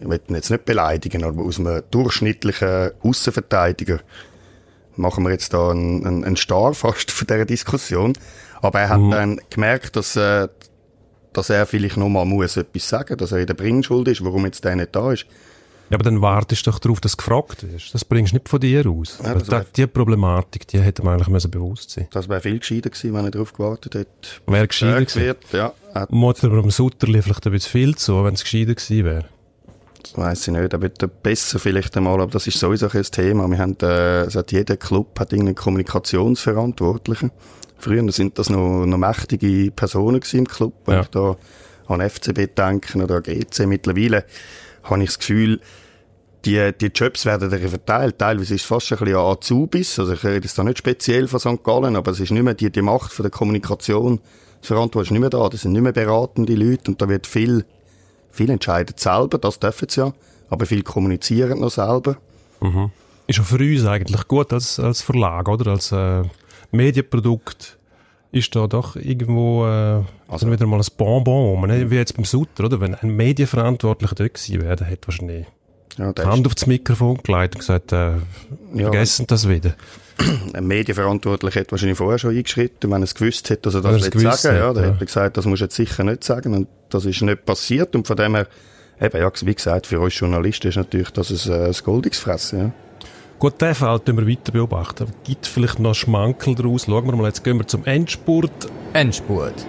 ich 0.00 0.08
will 0.08 0.20
ihn 0.28 0.34
jetzt 0.34 0.50
nicht 0.50 0.64
beleidigen, 0.64 1.24
aber 1.24 1.42
aus 1.42 1.58
einem 1.58 1.82
durchschnittlichen 1.90 2.92
Außenverteidiger 3.02 4.00
machen 4.96 5.24
wir 5.24 5.30
jetzt 5.30 5.52
da 5.52 5.70
einen, 5.70 6.06
einen, 6.06 6.24
einen 6.24 6.36
Star 6.36 6.72
fast 6.74 7.10
von 7.10 7.26
dieser 7.26 7.44
Diskussion. 7.44 8.12
Aber 8.62 8.80
er 8.80 8.88
hat 8.88 9.00
mhm. 9.00 9.10
dann 9.10 9.40
gemerkt, 9.50 9.96
dass, 9.96 10.16
äh, 10.16 10.48
dass 11.34 11.50
er 11.50 11.66
vielleicht 11.66 11.96
noch 11.96 12.08
mal 12.08 12.24
muss 12.24 12.56
etwas 12.56 12.88
sagen, 12.88 13.16
dass 13.16 13.32
er 13.32 13.38
in 13.38 13.46
der 13.46 13.54
Bringschuld 13.54 14.08
ist, 14.08 14.24
warum 14.24 14.46
jetzt 14.46 14.64
der 14.64 14.76
nicht 14.76 14.94
da 14.96 15.12
ist. 15.12 15.26
Ja, 15.90 15.96
aber 15.96 16.04
dann 16.04 16.22
wartest 16.22 16.66
du 16.66 16.70
doch 16.70 16.78
darauf, 16.78 17.00
dass 17.00 17.12
du 17.12 17.18
gefragt 17.18 17.70
wirst. 17.70 17.92
Das 17.92 18.04
bringst 18.04 18.32
du 18.32 18.36
nicht 18.36 18.48
von 18.48 18.58
dir 18.58 18.86
aus. 18.86 19.18
Ja, 19.22 19.34
also 19.34 19.52
wär, 19.52 19.66
die 19.76 19.86
Problematik, 19.86 20.66
die 20.66 20.80
hätte 20.80 21.04
man 21.04 21.14
eigentlich 21.14 21.28
müssen 21.28 21.50
bewusst 21.50 21.90
sein 21.90 22.08
Das 22.10 22.28
wäre 22.28 22.40
viel 22.40 22.58
gescheiter 22.58 22.88
gewesen, 22.88 23.12
wenn 23.12 23.24
er 23.26 23.30
darauf 23.30 23.52
gewartet 23.52 23.94
hätte. 23.94 24.08
Wäre 24.46 24.66
gescheiter 24.66 25.04
gewesen. 25.04 25.22
Wird, 25.22 25.44
ja. 25.52 25.74
Muss 26.08 26.42
aber 26.42 26.58
am 26.58 26.70
Sutterli 26.70 27.20
vielleicht 27.20 27.46
ein 27.46 27.52
bisschen 27.52 27.70
viel 27.70 27.96
zu, 27.96 28.24
wenn 28.24 28.34
es 28.34 28.42
gescheiter 28.42 28.74
gewesen 28.74 29.04
wäre. 29.04 29.24
Das 30.02 30.16
weiss 30.16 30.48
ich 30.48 30.54
nicht. 30.54 30.72
Er 30.72 30.80
wird 30.80 31.22
besser 31.22 31.58
vielleicht 31.58 31.96
einmal, 31.96 32.20
aber 32.20 32.30
das 32.30 32.46
ist 32.46 32.58
sowieso 32.58 32.88
ein 32.88 33.02
Thema. 33.02 33.48
Wir 33.48 33.58
haben, 33.58 33.76
äh, 33.82 34.26
hat 34.30 34.52
jeder 34.52 34.76
Club 34.76 35.18
hat 35.18 35.32
irgendeinen 35.32 35.54
Kommunikationsverantwortlichen. 35.54 37.30
Früher 37.84 38.10
sind 38.12 38.38
das 38.38 38.48
noch, 38.48 38.86
noch 38.86 38.96
mächtige 38.96 39.70
Personen 39.70 40.22
im 40.32 40.48
Club. 40.48 40.72
Wenn 40.86 40.94
ja. 40.94 41.00
ich 41.02 41.08
da 41.08 41.36
an 41.86 42.00
FCB 42.00 42.56
denke 42.56 42.98
oder 43.02 43.16
an 43.16 43.22
GC 43.22 43.66
mittlerweile, 43.66 44.24
habe 44.84 45.02
ich 45.02 45.10
das 45.10 45.18
Gefühl, 45.18 45.60
die, 46.46 46.72
die 46.80 46.86
Jobs 46.86 47.26
werden 47.26 47.50
verteilt. 47.50 48.18
Teilweise 48.18 48.54
ist 48.54 48.62
es 48.62 48.66
fast 48.66 48.90
ein 48.90 48.98
bisschen 48.98 49.16
an 49.16 49.36
Azubis. 49.36 49.98
Also 49.98 50.14
ich 50.14 50.24
rede 50.24 50.46
jetzt 50.46 50.56
da 50.56 50.64
nicht 50.64 50.78
speziell 50.78 51.28
von 51.28 51.40
St. 51.40 51.62
Gallen, 51.62 51.94
aber 51.96 52.12
es 52.12 52.20
ist 52.20 52.30
nicht 52.30 52.42
mehr 52.42 52.54
die, 52.54 52.70
die 52.72 52.80
Macht 52.80 53.12
von 53.12 53.22
der 53.22 53.30
Kommunikation, 53.30 54.18
das 54.60 54.68
Verantwortung 54.68 55.02
ist 55.02 55.10
nicht 55.10 55.20
mehr 55.20 55.28
da. 55.28 55.46
Das 55.50 55.60
sind 55.60 55.72
nicht 55.72 55.82
mehr 55.82 55.92
beratende 55.92 56.54
Leute 56.54 56.90
und 56.90 57.02
da 57.02 57.08
wird 57.10 57.26
viel, 57.26 57.66
viel 58.30 58.48
entscheidet 58.48 58.98
selber, 58.98 59.36
das 59.36 59.58
dürfen 59.58 59.90
sie 59.90 60.00
ja, 60.00 60.12
aber 60.48 60.64
viel 60.64 60.82
kommunizieren 60.82 61.60
noch 61.60 61.70
selber. 61.70 62.16
Mhm. 62.62 62.92
Ist 63.26 63.40
auch 63.40 63.44
für 63.44 63.58
uns 63.58 63.84
eigentlich 63.84 64.26
gut 64.26 64.54
als, 64.54 64.80
als 64.80 65.02
Verlag, 65.02 65.46
oder? 65.50 65.72
Als, 65.72 65.92
äh 65.92 66.22
Medienprodukt 66.74 67.78
ist 68.32 68.54
da 68.56 68.66
doch 68.66 68.96
irgendwo 68.96 69.64
äh, 69.64 70.02
also 70.28 70.50
wieder 70.50 70.66
mal 70.66 70.80
ein 70.80 70.86
Bonbon, 70.96 71.68
ne? 71.68 71.90
wie 71.90 71.94
jetzt 71.94 72.16
beim 72.16 72.24
Sutter, 72.24 72.64
oder? 72.64 72.80
Wenn 72.80 72.94
ein 72.94 73.10
Medienverantwortlicher 73.10 74.16
dort 74.16 74.34
gewesen 74.34 74.62
wäre, 74.62 74.76
dann 74.76 74.88
hätte 74.88 75.08
wahrscheinlich 75.08 75.46
ja, 75.98 76.12
die 76.12 76.22
Hand 76.22 76.46
aufs 76.46 76.66
Mikrofon 76.66 77.18
gelegt 77.22 77.54
und 77.54 77.60
gesagt, 77.60 77.92
äh, 77.92 78.16
ja, 78.16 78.16
vergessen 78.74 79.26
das 79.28 79.48
wieder. 79.48 79.74
Ein 80.52 80.66
Medienverantwortlicher 80.66 81.60
hätte 81.60 81.72
wahrscheinlich 81.72 81.98
vorher 81.98 82.18
schon 82.18 82.36
eingeschritten, 82.36 82.90
wenn 82.90 83.02
er 83.02 83.04
es 83.04 83.14
gewusst 83.14 83.50
hätte, 83.50 83.62
dass 83.62 83.74
er 83.74 83.80
das 83.82 84.14
nicht 84.14 84.40
sagen 84.40 84.56
ja, 84.56 84.72
dann 84.72 84.84
ja. 84.84 84.90
hätte 84.90 85.02
er 85.02 85.06
gesagt, 85.06 85.36
das 85.36 85.44
muss 85.44 85.60
jetzt 85.60 85.76
sicher 85.76 86.02
nicht 86.02 86.24
sagen 86.24 86.54
und 86.54 86.68
das 86.90 87.04
ist 87.04 87.22
nicht 87.22 87.44
passiert 87.44 87.94
und 87.94 88.06
von 88.06 88.16
dem 88.16 88.34
her, 88.34 88.48
eben, 89.00 89.16
ja, 89.16 89.30
wie 89.42 89.54
gesagt, 89.54 89.86
für 89.86 90.00
uns 90.00 90.18
Journalisten 90.18 90.68
ist 90.68 90.76
natürlich 90.76 91.10
das 91.10 91.48
ein, 91.48 91.66
ein 91.66 91.74
goldiges 91.84 92.18
Fressen, 92.18 92.58
ja. 92.58 92.72
Gut, 93.38 93.60
den 93.60 93.74
Fall 93.74 94.00
wir 94.06 94.28
weiter 94.28 94.52
beobachten. 94.52 95.06
Gibt 95.24 95.46
vielleicht 95.46 95.78
noch 95.78 95.94
Schmankel 95.94 96.54
daraus? 96.54 96.86
Schauen 96.86 97.06
wir 97.06 97.16
mal, 97.16 97.26
jetzt 97.26 97.44
gehen 97.44 97.58
wir 97.58 97.66
zum 97.66 97.84
Endspurt. 97.84 98.68
Endspurt. 98.92 99.66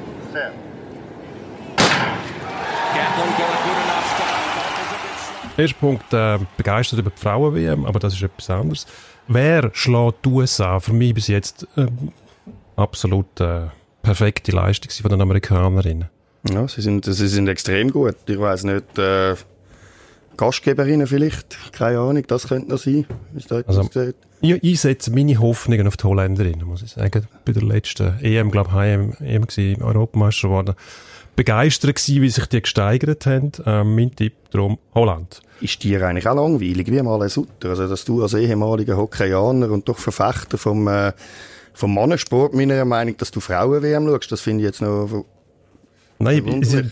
Erster 5.58 5.80
Punkt, 5.80 6.14
äh, 6.14 6.38
begeistert 6.58 7.00
über 7.00 7.12
die 7.12 7.22
Frauen-WM, 7.22 7.86
aber 7.86 8.00
das 8.00 8.14
ist 8.14 8.24
etwas 8.24 8.50
anderes. 8.50 8.86
Wer 9.28 9.72
schlägt 9.74 10.26
die 10.26 10.30
USA? 10.30 10.82
Für 10.82 10.92
mich 10.92 11.14
bis 11.14 11.28
jetzt 11.28 11.66
äh, 11.78 11.88
absolut 12.76 13.40
äh, 13.40 13.68
perfekte 14.02 14.52
Leistung 14.52 14.92
von 14.92 15.12
den 15.12 15.22
Amerikanerinnen. 15.22 16.10
Ja, 16.50 16.68
sie 16.68 16.82
sind, 16.82 17.06
sie 17.06 17.28
sind 17.28 17.48
extrem 17.48 17.90
gut. 17.90 18.18
Ich 18.28 18.40
weiß 18.40 18.66
nicht, 18.66 18.98
äh, 18.98 19.36
Gastgeberinnen 20.38 21.08
vielleicht, 21.08 21.58
keine 21.74 22.00
Ahnung, 22.00 22.24
das 22.28 22.48
könnte 22.48 22.70
noch 22.70 22.78
sein. 22.78 23.06
Wie 23.34 23.40
es 23.40 23.48
da 23.48 23.62
Also- 23.66 23.82
aussieht. 23.82 24.16
Ich, 24.42 24.64
ich 24.64 24.80
setze 24.82 25.12
meine 25.12 25.40
Hoffnungen 25.40 25.88
auf 25.88 25.98
die 25.98 26.04
Holländerinnen, 26.04 26.68
muss 26.68 26.84
ich 26.84 26.92
sagen. 26.92 27.26
Bei 27.46 27.52
der 27.54 27.64
letzten 27.64 28.20
EM, 28.22 28.52
glaube 28.52 28.70
ich, 28.70 28.76
HM, 28.76 29.14
EM 29.26 29.48
gewesen, 29.48 29.82
Europameister 29.82 30.50
geworden. 30.50 30.76
Begeistert 31.36 31.96
gewesen, 31.96 32.22
wie 32.22 32.30
sich 32.30 32.46
die 32.48 32.62
gesteigert 32.62 33.26
haben. 33.26 33.52
Ähm, 33.66 33.96
mein 33.96 34.16
Tipp 34.16 34.34
darum, 34.52 34.78
Holland. 34.94 35.42
Ist 35.62 35.84
dir 35.84 36.06
eigentlich 36.06 36.28
auch 36.28 36.36
langweilig, 36.36 36.88
wie 36.92 37.02
mal 37.02 37.22
ein 37.22 37.30
Sutter? 37.30 37.70
Also, 37.70 37.88
dass 37.88 38.06
du 38.06 38.22
als 38.22 38.34
ehemaliger 38.34 38.98
Hockeyaner 38.98 39.72
und 39.72 39.88
doch 39.90 39.98
Verfechter 39.98 40.58
vom, 40.58 40.88
äh, 40.88 41.14
vom 41.74 41.94
Mannensport, 41.94 42.54
meiner 42.54 42.84
Meinung 42.86 43.14
nach, 43.14 43.20
dass 43.20 43.32
du 43.32 43.40
Frauen-WM 43.40 44.08
schaust, 44.08 44.32
das 44.32 44.42
finde 44.42 44.64
ich 44.64 44.68
jetzt 44.68 44.82
noch, 44.82 45.26
Nein, 46.20 46.62
der, 46.62 46.84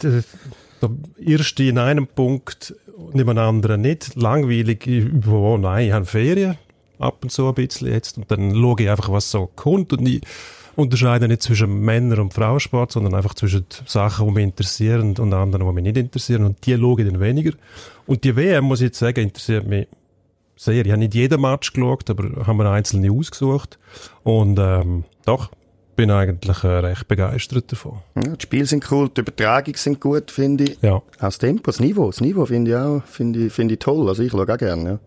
der 0.81 0.89
erste 1.25 1.63
in 1.63 1.77
einem 1.77 2.07
Punkt 2.07 2.75
im 3.13 3.29
anderen 3.29 3.81
nicht. 3.81 4.15
Langweilig, 4.15 4.87
wo, 5.25 5.57
nein, 5.57 5.87
ich 5.87 5.93
habe 5.93 6.05
Ferien, 6.05 6.57
ab 6.99 7.19
und 7.21 7.31
zu 7.31 7.47
ein 7.47 7.53
bisschen 7.55 7.91
jetzt. 7.91 8.17
Und 8.17 8.29
dann 8.29 8.53
schaue 8.53 8.75
ich 8.79 8.89
einfach, 8.89 9.11
was 9.11 9.31
so 9.31 9.49
kommt. 9.55 9.93
Und 9.93 10.07
ich 10.07 10.21
unterscheide 10.75 11.27
nicht 11.27 11.41
zwischen 11.41 11.81
Männer- 11.81 12.19
und 12.19 12.33
Frauensport, 12.33 12.91
sondern 12.91 13.15
einfach 13.15 13.33
zwischen 13.33 13.65
Sachen, 13.85 14.27
die 14.27 14.33
mich 14.33 14.43
interessieren 14.43 15.15
und 15.17 15.33
anderen, 15.33 15.67
die 15.67 15.73
mich 15.73 15.83
nicht 15.83 15.97
interessieren. 15.97 16.45
Und 16.45 16.65
die 16.65 16.75
schaue 16.75 17.01
ich 17.01 17.07
dann 17.07 17.19
weniger. 17.19 17.51
Und 18.05 18.23
die 18.23 18.35
WM, 18.35 18.65
muss 18.65 18.81
ich 18.81 18.85
jetzt 18.85 18.99
sagen, 18.99 19.21
interessiert 19.21 19.67
mich 19.67 19.87
sehr. 20.55 20.85
Ich 20.85 20.91
habe 20.91 20.99
nicht 20.99 21.15
jeden 21.15 21.41
Match 21.41 21.73
geschaut, 21.73 22.09
aber 22.09 22.45
haben 22.45 22.57
wir 22.57 22.69
einzelne 22.69 23.11
ausgesucht. 23.11 23.79
Und 24.23 24.59
ähm, 24.59 25.03
doch, 25.25 25.49
bin 25.95 26.11
eigentlich 26.11 26.63
äh, 26.63 26.67
recht 26.67 27.07
begeistert 27.07 27.71
davon. 27.71 27.99
ja, 28.15 28.35
die 28.35 28.41
Spiele 28.41 28.65
sind 28.65 28.89
cool, 28.91 29.09
die 29.09 29.21
Übertragungen 29.21 29.77
sind 29.77 29.99
gut, 29.99 30.31
finde 30.31 30.65
ich. 30.65 30.77
Ja. 30.81 30.95
Auch 30.95 31.03
das 31.19 31.37
Tempo, 31.37 31.63
das 31.71 31.79
Niveau, 31.79 32.07
das 32.07 32.21
Niveau 32.21 32.45
finde 32.45 32.71
ich 32.71 32.77
auch, 32.77 33.03
finde 33.05 33.47
ich, 33.47 33.53
finde 33.53 33.73
ich 33.75 33.79
toll. 33.79 34.07
Also, 34.07 34.23
ich 34.23 34.31
schaue 34.31 34.51
auch 34.51 34.57
gerne, 34.57 34.89
ja. 34.89 34.99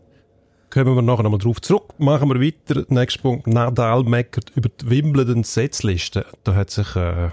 Kommen 0.70 0.94
wir 0.94 1.02
nachher 1.02 1.22
nochmal 1.22 1.38
drauf 1.38 1.60
zurück. 1.60 1.94
Machen 1.98 2.28
wir 2.28 2.40
weiter. 2.40 2.84
Nächster 2.88 3.22
Punkt. 3.22 3.46
Nadal 3.46 4.02
meckert 4.02 4.50
über 4.56 4.68
die 4.68 4.90
Wimbledon-Setzliste. 4.90 6.26
Da 6.44 6.54
hat 6.54 6.70
sich 6.70 6.96
äh, 6.96 7.30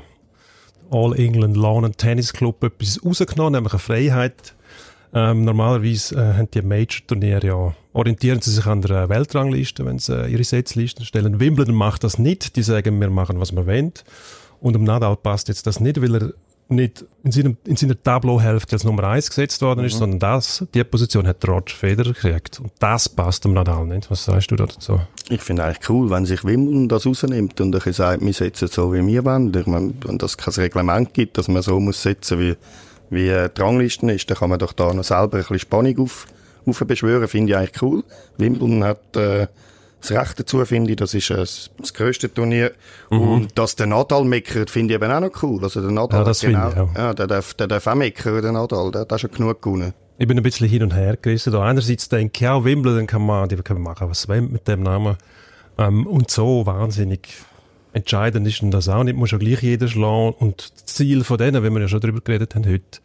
All 0.92 1.14
England 1.18 1.58
Lawn 1.58 1.86
and 1.86 1.98
Tennis 1.98 2.32
Club 2.32 2.64
etwas 2.64 3.04
rausgenommen, 3.04 3.54
nämlich 3.54 3.74
eine 3.74 3.80
Freiheit. 3.80 4.54
Ähm, 5.16 5.46
normalerweise 5.46 6.16
äh, 6.16 6.34
haben 6.38 6.50
die 6.52 6.62
Major-Turniere 6.62 7.46
ja, 7.46 7.74
orientieren 7.94 8.42
sie 8.42 8.52
sich 8.52 8.66
an 8.66 8.82
der 8.82 9.10
Weltrangliste, 9.10 9.86
wenn 9.86 10.00
sie 10.00 10.26
äh, 10.26 10.32
ihre 10.32 10.44
Setzlisten 10.44 11.06
stellen. 11.06 11.40
Wimbledon 11.40 11.76
macht 11.76 12.04
das 12.04 12.18
nicht. 12.18 12.56
Die 12.56 12.64
sagen, 12.64 13.00
wir 13.00 13.10
machen, 13.12 13.40
was 13.40 13.52
wir 13.52 13.68
wollen. 13.68 13.94
Und 14.60 14.74
dem 14.74 14.86
Nadal 14.86 15.16
passt 15.16 15.50
jetzt 15.50 15.68
das 15.68 15.80
nicht, 15.80 16.02
weil 16.02 16.16
er 16.16 16.34
nicht 16.70 17.06
in, 17.24 17.32
seinem, 17.32 17.58
in 17.66 17.76
seiner 17.76 18.02
Tableau-Hälfte 18.02 18.76
als 18.76 18.84
Nummer 18.84 19.04
eins 19.04 19.28
gesetzt 19.28 19.62
worden 19.62 19.86
ist, 19.86 19.98
sondern 19.98 20.20
das, 20.20 20.66
die 20.74 20.84
Position 20.84 21.28
hat 21.28 21.48
Roger 21.48 21.76
Federer 21.76 22.14
gekriegt. 22.14 22.60
Und 22.60 22.72
das 22.80 23.10
passt 23.10 23.46
dem 23.46 23.54
Nadal 23.54 23.86
nicht. 23.86 24.10
Was 24.10 24.26
sagst 24.26 24.50
du 24.50 24.56
da 24.56 24.66
dazu? 24.66 25.00
Ich 25.30 25.42
finde 25.42 25.66
eigentlich 25.66 25.90
cool, 25.90 26.10
wenn 26.10 26.26
sich 26.26 26.44
Wimbledon 26.44 26.88
das 26.88 27.06
rausnimmt 27.06 27.60
und 27.62 27.68
ein 27.68 27.72
bisschen 27.72 27.94
sagt, 27.94 28.26
wir 28.26 28.34
setzen 28.34 28.68
so, 28.68 28.94
wie 28.94 29.06
wir 29.06 29.26
wollen. 29.26 29.54
Ich 29.54 29.68
meine, 29.68 29.94
wenn 30.06 30.18
das 30.18 30.38
kein 30.38 30.54
Reglement 30.54 31.14
gibt, 31.14 31.38
dass 31.38 31.48
man 31.48 31.62
so 31.62 31.80
muss 31.80 32.02
setzen, 32.02 32.40
wie, 32.40 32.56
wie 33.14 33.30
äh, 33.30 33.50
die 33.56 33.62
Ranglisten 33.62 34.10
ist, 34.10 34.30
dann 34.30 34.38
kann 34.38 34.50
man 34.50 34.60
doch 34.60 34.74
da 34.74 34.94
noch 34.94 35.04
selber 35.04 35.38
ein 35.38 35.42
bisschen 35.42 35.60
Spannung 35.60 36.00
auf, 36.00 36.28
aufbeschwören, 36.66 37.28
finde 37.28 37.52
ich 37.52 37.58
eigentlich 37.58 37.82
cool. 37.82 38.04
Wimbledon 38.38 38.84
hat 38.84 39.16
äh, 39.16 39.48
das 40.02 40.12
Recht 40.12 40.40
dazu, 40.40 40.64
finde 40.66 40.92
ich, 40.92 40.98
das 40.98 41.14
ist 41.14 41.30
äh, 41.30 41.38
das, 41.38 41.94
grösste 41.94 42.34
Turnier. 42.34 42.74
Und 43.10 43.58
dass 43.58 43.76
der 43.76 43.88
Nadal 43.88 44.26
meckert, 44.26 44.70
finde 44.70 44.94
ich 44.94 45.02
eben 45.02 45.12
auch 45.12 45.20
noch 45.22 45.44
cool. 45.44 45.64
Also 45.64 45.82
der 45.82 45.92
Nadal 45.92 46.20
Ja, 46.20 46.26
das 46.26 46.40
finde 46.42 46.72
ich 46.74 46.80
auch. 46.80 46.96
ja, 46.96 47.14
der 47.14 47.28
darf, 47.28 47.54
der 47.54 47.68
darf 47.68 47.88
auch 47.88 47.96
meckern, 47.96 48.42
der 48.42 48.52
Nadal, 48.52 48.92
der, 48.92 49.06
der 49.06 49.16
hat 49.16 49.22
schon 49.22 49.32
genug 49.32 49.62
gewonnen. 49.62 49.94
Ich 50.18 50.28
bin 50.28 50.38
ein 50.38 50.44
bisschen 50.44 50.68
hin 50.68 50.84
und 50.84 50.94
her 50.94 51.18
gerissen. 51.22 51.54
Da 51.54 51.64
einerseits 51.64 52.10
denke 52.10 52.34
ich, 52.36 52.42
ja, 52.42 52.64
Wimbledon 52.64 53.08
kann 53.08 53.26
man, 53.26 53.50
die 53.50 53.56
können 53.58 53.82
machen, 53.82 54.10
was 54.10 54.28
wollen 54.28 54.52
mit 54.52 54.68
dem 54.68 54.84
Namen. 54.84 55.18
Ähm, 55.78 56.06
und 56.06 56.30
so 56.30 56.66
wahnsinnig 56.66 57.30
entscheidend 57.94 58.48
ist 58.48 58.62
denn 58.62 58.72
das 58.72 58.90
auch 58.90 59.04
nicht. 59.04 59.16
Muss 59.16 59.32
ja 59.32 59.38
gleich 59.38 59.62
jeder 59.62 59.88
schlagen. 59.88 60.34
Und 60.40 60.72
das 60.76 60.86
Ziel 60.86 61.24
von 61.24 61.38
denen, 61.38 61.64
wenn 61.64 61.74
wir 61.74 61.82
ja 61.82 61.88
schon 61.88 62.02
drüber 62.02 62.22
geredet 62.22 62.56
haben 62.56 62.66
heute, 62.66 63.00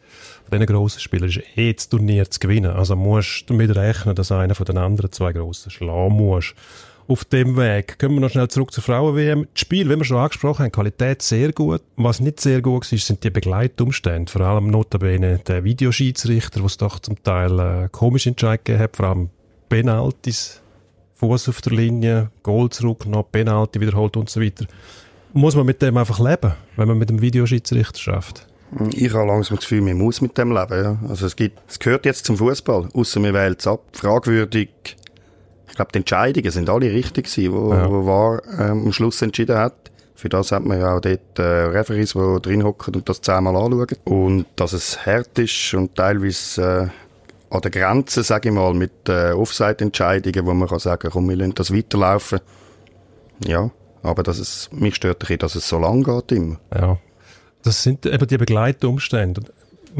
von 0.49 0.59
diesen 0.59 0.65
grossen 0.65 0.99
Spielern, 0.99 1.29
ist 1.29 1.41
eh 1.55 1.73
das 1.73 1.89
Turnier 1.89 2.29
zu 2.29 2.39
gewinnen. 2.39 2.71
Also 2.71 2.95
musst 2.95 3.49
du 3.49 3.53
damit 3.53 3.75
rechnen, 3.75 4.15
dass 4.15 4.31
einer 4.31 4.55
von 4.55 4.65
den 4.65 4.77
anderen 4.77 5.11
zwei 5.11 5.31
grossen 5.31 5.71
schlagen 5.71 6.15
muss. 6.15 6.53
Auf 7.07 7.25
dem 7.25 7.57
Weg 7.57 7.97
kommen 7.97 8.15
wir 8.15 8.21
noch 8.21 8.29
schnell 8.29 8.49
zurück 8.49 8.71
zur 8.71 8.83
Frauen-WM. 8.83 9.47
Das 9.51 9.61
Spiel, 9.61 9.89
wie 9.89 9.95
wir 9.95 10.05
schon 10.05 10.17
angesprochen 10.17 10.65
haben, 10.65 10.71
Qualität 10.71 11.23
sehr 11.23 11.51
gut. 11.53 11.81
Was 11.95 12.19
nicht 12.19 12.39
sehr 12.39 12.61
gut 12.61 12.91
war, 12.91 12.97
sind 12.99 13.23
die 13.23 13.31
Begleitumstände. 13.31 14.31
Vor 14.31 14.41
allem 14.41 14.67
notabene 14.67 15.39
der 15.39 15.63
Videoschiedsrichter, 15.63 16.63
was 16.63 16.77
doch 16.77 16.99
zum 16.99 17.21
Teil 17.23 17.59
äh, 17.59 17.89
komisch 17.91 18.27
Entscheid 18.27 18.63
gegeben 18.63 18.83
hat. 18.83 18.95
Vor 18.95 19.07
allem 19.07 19.29
Penalties, 19.69 20.61
Fuß 21.19 21.49
auf 21.49 21.61
der 21.61 21.73
Linie, 21.73 22.29
Goal 22.43 22.69
zurück, 22.69 23.05
noch 23.05 23.23
Penalty 23.31 23.79
wiederholt 23.81 24.15
und 24.17 24.29
so 24.29 24.41
weiter. 24.41 24.65
Muss 25.33 25.55
man 25.55 25.65
mit 25.65 25.81
dem 25.81 25.95
einfach 25.97 26.19
leben, 26.19 26.53
wenn 26.75 26.87
man 26.87 26.97
mit 26.97 27.09
dem 27.09 27.21
Videoschiedsrichter 27.21 27.99
schafft? 27.99 28.47
Ich 28.93 29.13
habe 29.13 29.25
langsam 29.27 29.57
das 29.57 29.65
Gefühl, 29.65 29.81
man 29.81 29.97
muss 29.97 30.21
mit 30.21 30.37
dem 30.37 30.51
leben. 30.51 30.83
Ja. 30.83 30.97
Also 31.09 31.25
es, 31.25 31.35
gibt, 31.35 31.59
es 31.67 31.77
gehört 31.79 32.05
jetzt 32.05 32.25
zum 32.25 32.37
Fußball, 32.37 32.89
außer 32.93 33.19
mir 33.19 33.33
wählt 33.33 33.59
es 33.59 33.67
ab. 33.67 33.81
Fragwürdig. 33.93 34.69
Ich 35.67 35.75
glaube, 35.75 35.91
die 35.93 35.99
Entscheidungen 35.99 36.51
sind 36.51 36.69
alle 36.69 36.91
richtig 36.91 37.25
gewesen, 37.25 37.53
wo, 37.53 37.73
Ja. 37.73 37.89
wo 37.89 38.05
VAR 38.05 38.41
ähm, 38.59 38.85
am 38.85 38.91
Schluss 38.93 39.21
entschieden 39.21 39.57
hat. 39.57 39.75
Für 40.15 40.29
das 40.29 40.51
hat 40.51 40.65
man 40.65 40.79
ja 40.79 40.95
auch 40.95 40.99
dort 40.99 41.39
äh, 41.39 41.41
Referees, 41.41 42.13
die 42.13 42.41
drin 42.41 42.63
hocken 42.63 42.95
und 42.95 43.07
das 43.07 43.21
zehnmal 43.21 43.55
anschauen. 43.55 43.87
Und 44.03 44.45
dass 44.55 44.73
es 44.73 45.05
hart 45.05 45.37
ist 45.39 45.73
und 45.73 45.95
teilweise 45.95 46.91
äh, 46.91 47.08
an 47.49 47.61
der 47.61 47.71
Grenze, 47.71 48.23
sage 48.23 48.49
ich 48.49 48.55
mal, 48.55 48.73
mit 48.73 48.91
äh, 49.09 49.31
Offside-Entscheidungen, 49.31 50.45
wo 50.45 50.53
man 50.53 50.67
kann 50.69 50.79
sagen, 50.79 51.09
komm, 51.11 51.29
wir 51.29 51.35
lassen 51.35 51.55
das 51.55 51.73
weiterlaufen. 51.73 52.39
Ja, 53.45 53.71
aber 54.03 54.23
dass 54.23 54.37
es, 54.39 54.69
mich 54.71 54.95
stört 54.95 55.29
ein 55.29 55.37
dass 55.39 55.55
es 55.55 55.67
so 55.67 55.79
lang 55.79 56.03
geht 56.03 56.31
immer. 56.31 56.59
Ja. 56.73 56.97
Das 57.63 57.83
sind 57.83 58.05
eben 58.05 58.27
die 58.27 58.37
Begleitumstände. 58.37 59.41
Und 59.41 59.51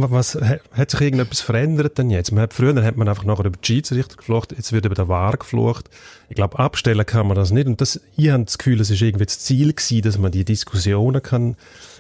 wa- 0.04 0.08
Was, 0.12 0.36
ha- 0.36 0.60
hat 0.72 0.92
sich 0.92 1.02
irgendetwas 1.02 1.42
verändert 1.42 1.98
denn 1.98 2.10
jetzt? 2.10 2.32
Man 2.32 2.44
hat, 2.44 2.54
früher 2.54 2.82
hat 2.84 2.96
man 2.98 3.08
einfach 3.10 3.26
nachher 3.26 3.46
über 3.46 3.58
die 3.58 3.66
Schiedsrichter 3.66 4.16
geflucht, 4.18 4.54
jetzt 4.56 4.72
wird 4.72 4.86
über 4.86 4.96
den 4.96 5.08
VAR 5.08 5.36
geflucht. 5.38 5.90
Ich 6.30 6.36
glaube, 6.36 6.60
abstellen 6.60 7.06
kann 7.06 7.28
man 7.28 7.36
das 7.36 7.52
nicht. 7.52 7.68
Und 7.68 7.82
das, 7.82 8.00
ich 8.16 8.30
habe 8.30 8.44
das 8.46 8.58
Gefühl, 8.58 8.80
es 8.80 8.90
ist 8.90 9.02
irgendwie 9.02 9.26
das 9.26 9.40
Ziel 9.40 9.74
gewesen, 9.74 10.02
dass 10.04 10.18
man 10.18 10.32
die 10.32 10.46
Diskussionen 10.46 11.22
kann 11.24 11.56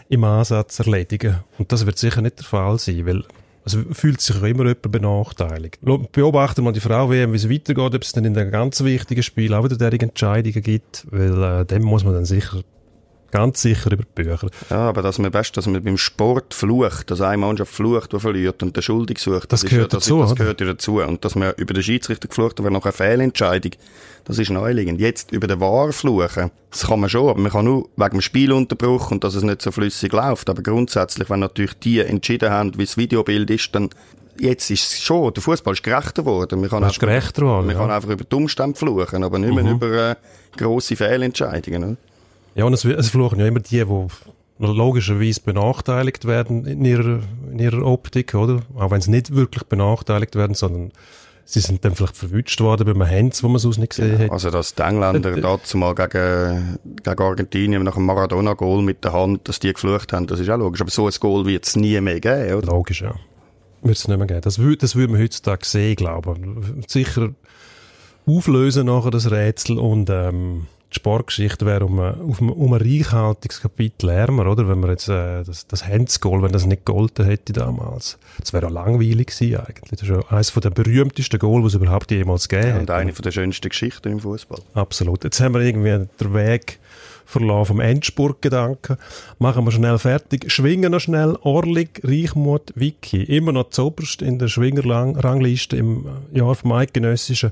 im 0.09 0.23
Ansatz 0.23 0.79
erledigen. 0.79 1.39
Und 1.57 1.71
das 1.71 1.85
wird 1.85 1.97
sicher 1.97 2.21
nicht 2.21 2.37
der 2.39 2.45
Fall 2.45 2.77
sein, 2.79 3.05
weil 3.05 3.23
es 3.65 3.77
fühlt 3.91 4.21
sich 4.21 4.35
auch 4.35 4.43
immer 4.43 4.65
jemand 4.65 4.91
benachteiligt. 4.91 5.79
Beobachten 6.11 6.63
wir 6.63 6.71
die 6.71 6.79
Frau 6.79 7.09
WM, 7.09 7.33
wie 7.33 7.37
es 7.37 7.49
weitergeht, 7.49 7.95
ob 7.95 8.01
es 8.01 8.11
dann 8.11 8.25
in 8.25 8.33
den 8.33 8.51
ganz 8.51 8.83
wichtigen 8.83 9.23
Spielen 9.23 9.53
auch 9.53 9.63
wieder 9.63 9.77
derige 9.77 10.07
Entscheidungen 10.07 10.63
gibt, 10.63 11.05
weil 11.11 11.43
äh, 11.43 11.65
dem 11.65 11.83
muss 11.83 12.03
man 12.03 12.13
dann 12.13 12.25
sicher, 12.25 12.61
ganz 13.31 13.61
sicher 13.61 13.91
über 13.91 14.03
die 14.03 14.23
Bücher. 14.23 14.47
Ja, 14.69 14.89
aber 14.89 15.01
dass 15.01 15.19
man, 15.19 15.33
weißt, 15.33 15.55
dass 15.57 15.67
man 15.67 15.83
beim 15.83 15.97
Sport 15.97 16.53
flucht, 16.53 17.11
dass 17.11 17.21
eine 17.21 17.37
Mannschaft 17.37 17.73
flucht, 17.73 18.13
die 18.13 18.19
verliert 18.19 18.61
und 18.63 18.75
der 18.75 18.81
Schuldig 18.81 19.19
sucht, 19.19 19.51
Das 19.51 19.63
ist 19.63 19.69
gehört 19.69 19.93
ja, 19.93 19.97
das, 19.99 20.05
dazu, 20.05 20.19
Das 20.21 20.31
oder? 20.31 20.39
gehört 20.39 20.61
ja 20.61 20.67
dazu. 20.67 20.99
Und 21.01 21.23
dass 21.25 21.35
man 21.35 21.53
über 21.57 21.73
den 21.73 21.83
Schiedsrichter 21.83 22.27
geflucht 22.27 22.59
hat, 22.59 22.63
wäre 22.63 22.73
noch 22.73 22.85
eine 22.85 22.91
Fehlentscheidung, 22.93 23.71
das 24.25 24.37
ist 24.39 24.49
neuliegend. 24.49 24.99
Jetzt 24.99 25.31
über 25.31 25.47
den 25.47 25.59
Wahr 25.59 25.91
fluchen, 25.91 26.51
das 26.71 26.85
kann 26.87 26.99
man 26.99 27.09
schon, 27.09 27.29
aber 27.29 27.39
man 27.39 27.51
kann 27.51 27.65
nur 27.65 27.89
wegen 27.95 28.09
dem 28.11 28.21
Spielunterbruch 28.21 29.11
und 29.11 29.23
dass 29.23 29.35
es 29.35 29.43
nicht 29.43 29.61
so 29.61 29.71
flüssig 29.71 30.11
läuft. 30.13 30.49
Aber 30.49 30.61
grundsätzlich, 30.61 31.29
wenn 31.29 31.39
natürlich 31.39 31.73
die 31.79 31.99
entschieden 31.99 32.49
haben, 32.51 32.77
wie 32.77 32.85
das 32.85 32.97
Videobild 32.97 33.49
ist, 33.49 33.73
dann 33.75 33.89
Jetzt 34.41 34.69
ist 34.71 34.93
es 34.93 35.01
schon, 35.01 35.33
der 35.33 35.43
Fußball 35.43 35.73
ist 35.73 35.83
gerechter 35.83 36.23
geworden. 36.23 36.61
Man 36.61 36.69
kann, 36.69 36.81
Das 36.81 36.93
ist 36.93 37.03
einfach, 37.03 37.07
gerechter 37.09 37.41
geworden, 37.41 37.67
man 37.67 37.75
ja. 37.75 37.81
Mhm. 37.81 37.87
kann 37.87 37.95
einfach 37.97 38.09
über 38.09 38.23
die 38.23 38.35
Umstände 38.37 38.77
fluchen, 38.79 39.21
aber 39.25 39.37
nicht 39.37 39.53
mehr 39.53 39.69
über 39.69 40.11
äh, 40.11 40.15
grosse 40.55 40.95
Fehlentscheidungen. 40.95 41.83
Oder? 41.83 41.97
Ja, 42.59 42.65
und 42.65 42.73
es, 42.73 42.83
es 42.85 43.09
fluchen 43.09 43.39
ja 43.39 43.47
immer 43.47 43.59
die, 43.61 43.83
die 43.83 44.07
logischerweise 44.59 45.41
benachteiligt 45.41 46.25
werden 46.25 46.65
in 46.65 46.83
ihrer, 46.83 47.21
in 47.51 47.59
ihrer 47.59 47.85
Optik, 47.85 48.33
oder? 48.35 48.61
Auch 48.75 48.91
wenn 48.91 49.01
sie 49.01 49.11
nicht 49.11 49.33
wirklich 49.33 49.63
benachteiligt 49.63 50.35
werden, 50.35 50.53
sondern 50.53 50.91
sie 51.45 51.61
sind 51.61 51.85
dann 51.85 51.95
vielleicht 51.95 52.17
verwünscht 52.17 52.59
worden 52.59 52.85
beim 52.85 53.09
Hands, 53.09 53.41
wo 53.41 53.47
man 53.47 53.59
sonst 53.59 53.77
nicht 53.77 53.91
gesehen 53.91 54.19
hat. 54.19 54.31
Also, 54.31 54.49
dass 54.51 54.75
die 54.75 54.81
Engländer 54.81 55.31
Äh, 55.37 55.41
dazu 55.41 55.77
mal 55.77 55.95
gegen, 55.95 56.77
gegen 57.03 57.19
Argentinien 57.21 57.83
nach 57.83 57.95
einem 57.95 58.05
Maradona-Goal 58.07 58.81
mit 58.83 59.03
der 59.05 59.13
Hand, 59.13 59.47
dass 59.47 59.59
die 59.59 59.71
geflucht 59.71 60.11
haben, 60.11 60.27
das 60.27 60.39
ist 60.41 60.49
auch 60.49 60.57
logisch. 60.57 60.81
Aber 60.81 60.91
so 60.91 61.07
ein 61.07 61.13
Goal 61.19 61.45
wird 61.45 61.65
es 61.65 61.75
nie 61.77 61.99
mehr 62.01 62.19
geben, 62.19 62.55
oder? 62.55 62.67
Logisch, 62.67 63.01
ja. 63.01 63.13
Wird 63.81 63.95
es 63.97 64.07
nicht 64.09 64.17
mehr 64.17 64.27
geben. 64.27 64.41
Das, 64.41 64.59
wü- 64.59 64.77
das 64.77 64.95
würde 64.97 65.13
man 65.13 65.21
heutzutage 65.21 65.65
sehen, 65.65 65.95
glaube 65.95 66.35
ich. 66.81 66.91
Sicher 66.91 67.29
auflösen 68.25 68.87
nachher 68.87 69.11
das 69.11 69.31
Rätsel 69.31 69.79
und 69.79 70.09
ähm, 70.09 70.67
die 70.91 70.95
Sportgeschichte 70.95 71.65
wäre 71.67 71.85
um, 71.85 71.99
ein- 71.99 72.19
auf 72.21 72.41
um 72.41 72.73
ein 72.73 72.81
reichhaltiges 72.81 73.61
Kapitel 73.61 74.09
ärmer, 74.09 74.47
oder? 74.47 74.67
Wenn 74.67 74.79
man 74.79 74.89
jetzt 74.89 75.07
äh, 75.07 75.43
das, 75.43 75.67
das 75.67 75.85
Hands-Goal, 75.87 76.41
wenn 76.41 76.51
das 76.51 76.65
nicht 76.65 76.85
gegolten 76.85 77.25
hätte 77.25 77.53
damals. 77.53 78.17
Das 78.39 78.53
wäre 78.53 78.67
auch 78.67 78.71
langweilig 78.71 79.27
gewesen 79.27 79.57
eigentlich. 79.57 79.99
Das 79.99 80.01
ist 80.01 80.07
ja 80.09 80.19
eines 80.29 80.51
der 80.51 80.69
berühmtesten 80.71 81.39
Goal, 81.39 81.63
was 81.63 81.73
es 81.75 81.81
überhaupt 81.81 82.09
jemals 82.09 82.49
gegeben 82.49 82.73
hat. 82.73 82.79
Und 82.81 82.91
eine 82.91 83.13
von 83.13 83.21
der 83.23 83.31
schönsten 83.31 83.69
Geschichten 83.69 84.11
im 84.11 84.19
Fußball. 84.19 84.59
Absolut. 84.73 85.23
Jetzt 85.23 85.39
haben 85.41 85.53
wir 85.53 85.61
irgendwie 85.61 86.07
den 86.19 86.33
Weg 86.33 86.79
verlassen 87.25 87.65
vom 87.67 87.79
Endspurtgedanken. 87.79 88.97
Machen 89.37 89.65
wir 89.65 89.71
schnell 89.71 89.99
fertig. 89.99 90.51
Schwingen 90.51 90.91
noch 90.91 90.99
schnell. 90.99 91.37
Orlig, 91.43 92.01
Reichmut, 92.03 92.73
Wiki. 92.73 93.21
Immer 93.21 93.51
noch 93.51 93.69
zoberst 93.69 94.23
in 94.23 94.39
der 94.39 94.47
Schwingerrangliste 94.47 95.77
im 95.77 96.05
Jahr 96.33 96.55
vom 96.55 96.71
Eidgenössischen. 96.71 97.51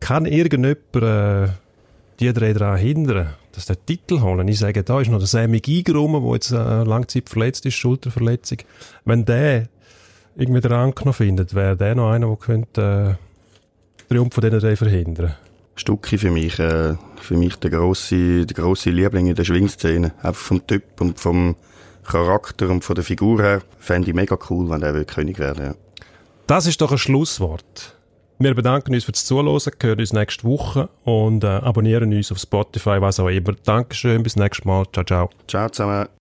Kann 0.00 0.24
irgendjemand 0.24 0.78
äh, 0.94 1.48
die 2.20 2.32
drei 2.32 2.52
daran 2.52 2.78
hindern, 2.78 3.34
dass 3.52 3.66
der 3.66 3.84
Titel 3.84 4.20
holen? 4.20 4.48
Ich 4.48 4.58
sage, 4.58 4.82
da 4.82 5.00
ist 5.00 5.10
noch 5.10 5.18
der 5.18 5.26
Sammy 5.26 5.60
Giger 5.60 5.94
rum, 5.94 6.12
der 6.22 6.32
jetzt 6.34 6.50
äh, 6.50 6.82
Langzeit 6.82 7.28
verletzt 7.28 7.66
ist, 7.66 7.74
Schulterverletzung. 7.74 8.58
Wenn 9.04 9.24
der 9.24 9.68
irgendwie 10.36 10.60
den 10.60 10.72
Rang 10.72 10.94
noch 11.04 11.14
findet, 11.14 11.54
wäre 11.54 11.76
der 11.76 11.94
noch 11.94 12.10
einer, 12.10 12.26
der 12.26 12.36
könnte 12.36 13.18
äh, 13.18 14.08
Triumph 14.08 14.34
von 14.34 14.42
diesen 14.42 14.60
drei 14.60 14.76
verhindern. 14.76 15.34
Stucki 15.76 16.18
für 16.18 16.30
mich, 16.30 16.58
äh, 16.58 16.94
für 17.20 17.36
mich 17.36 17.56
der 17.56 17.70
grosse, 17.70 18.46
der 18.46 18.54
grosse 18.54 18.90
Liebling 18.90 19.26
in 19.26 19.34
der 19.34 19.44
Schwingszene. 19.44 20.12
Einfach 20.22 20.42
vom 20.42 20.66
Typ 20.66 21.00
und 21.00 21.20
vom 21.20 21.56
Charakter 22.04 22.68
und 22.70 22.84
von 22.84 22.94
der 22.94 23.04
Figur 23.04 23.42
her. 23.42 23.62
Fände 23.78 24.08
ich 24.08 24.14
mega 24.14 24.36
cool, 24.50 24.70
wenn 24.70 24.80
der 24.80 25.04
König 25.04 25.38
werden 25.38 25.64
ja. 25.66 25.74
Das 26.46 26.66
ist 26.66 26.80
doch 26.80 26.90
ein 26.90 26.98
Schlusswort. 26.98 27.97
Wir 28.40 28.54
bedanken 28.54 28.94
uns 28.94 29.04
fürs 29.04 29.24
Zuhören, 29.24 29.48
hören 29.82 29.98
uns 29.98 30.12
nächste 30.12 30.44
Woche 30.44 30.88
und 31.04 31.42
äh, 31.42 31.48
abonnieren 31.48 32.12
uns 32.14 32.30
auf 32.30 32.38
Spotify, 32.38 33.00
was 33.00 33.18
auch 33.18 33.28
immer. 33.28 33.54
Dankeschön, 33.64 34.22
bis 34.22 34.36
nächstes 34.36 34.64
Mal. 34.64 34.84
Ciao, 34.92 35.04
ciao. 35.04 35.30
Ciao 35.48 35.68
zusammen. 35.68 36.08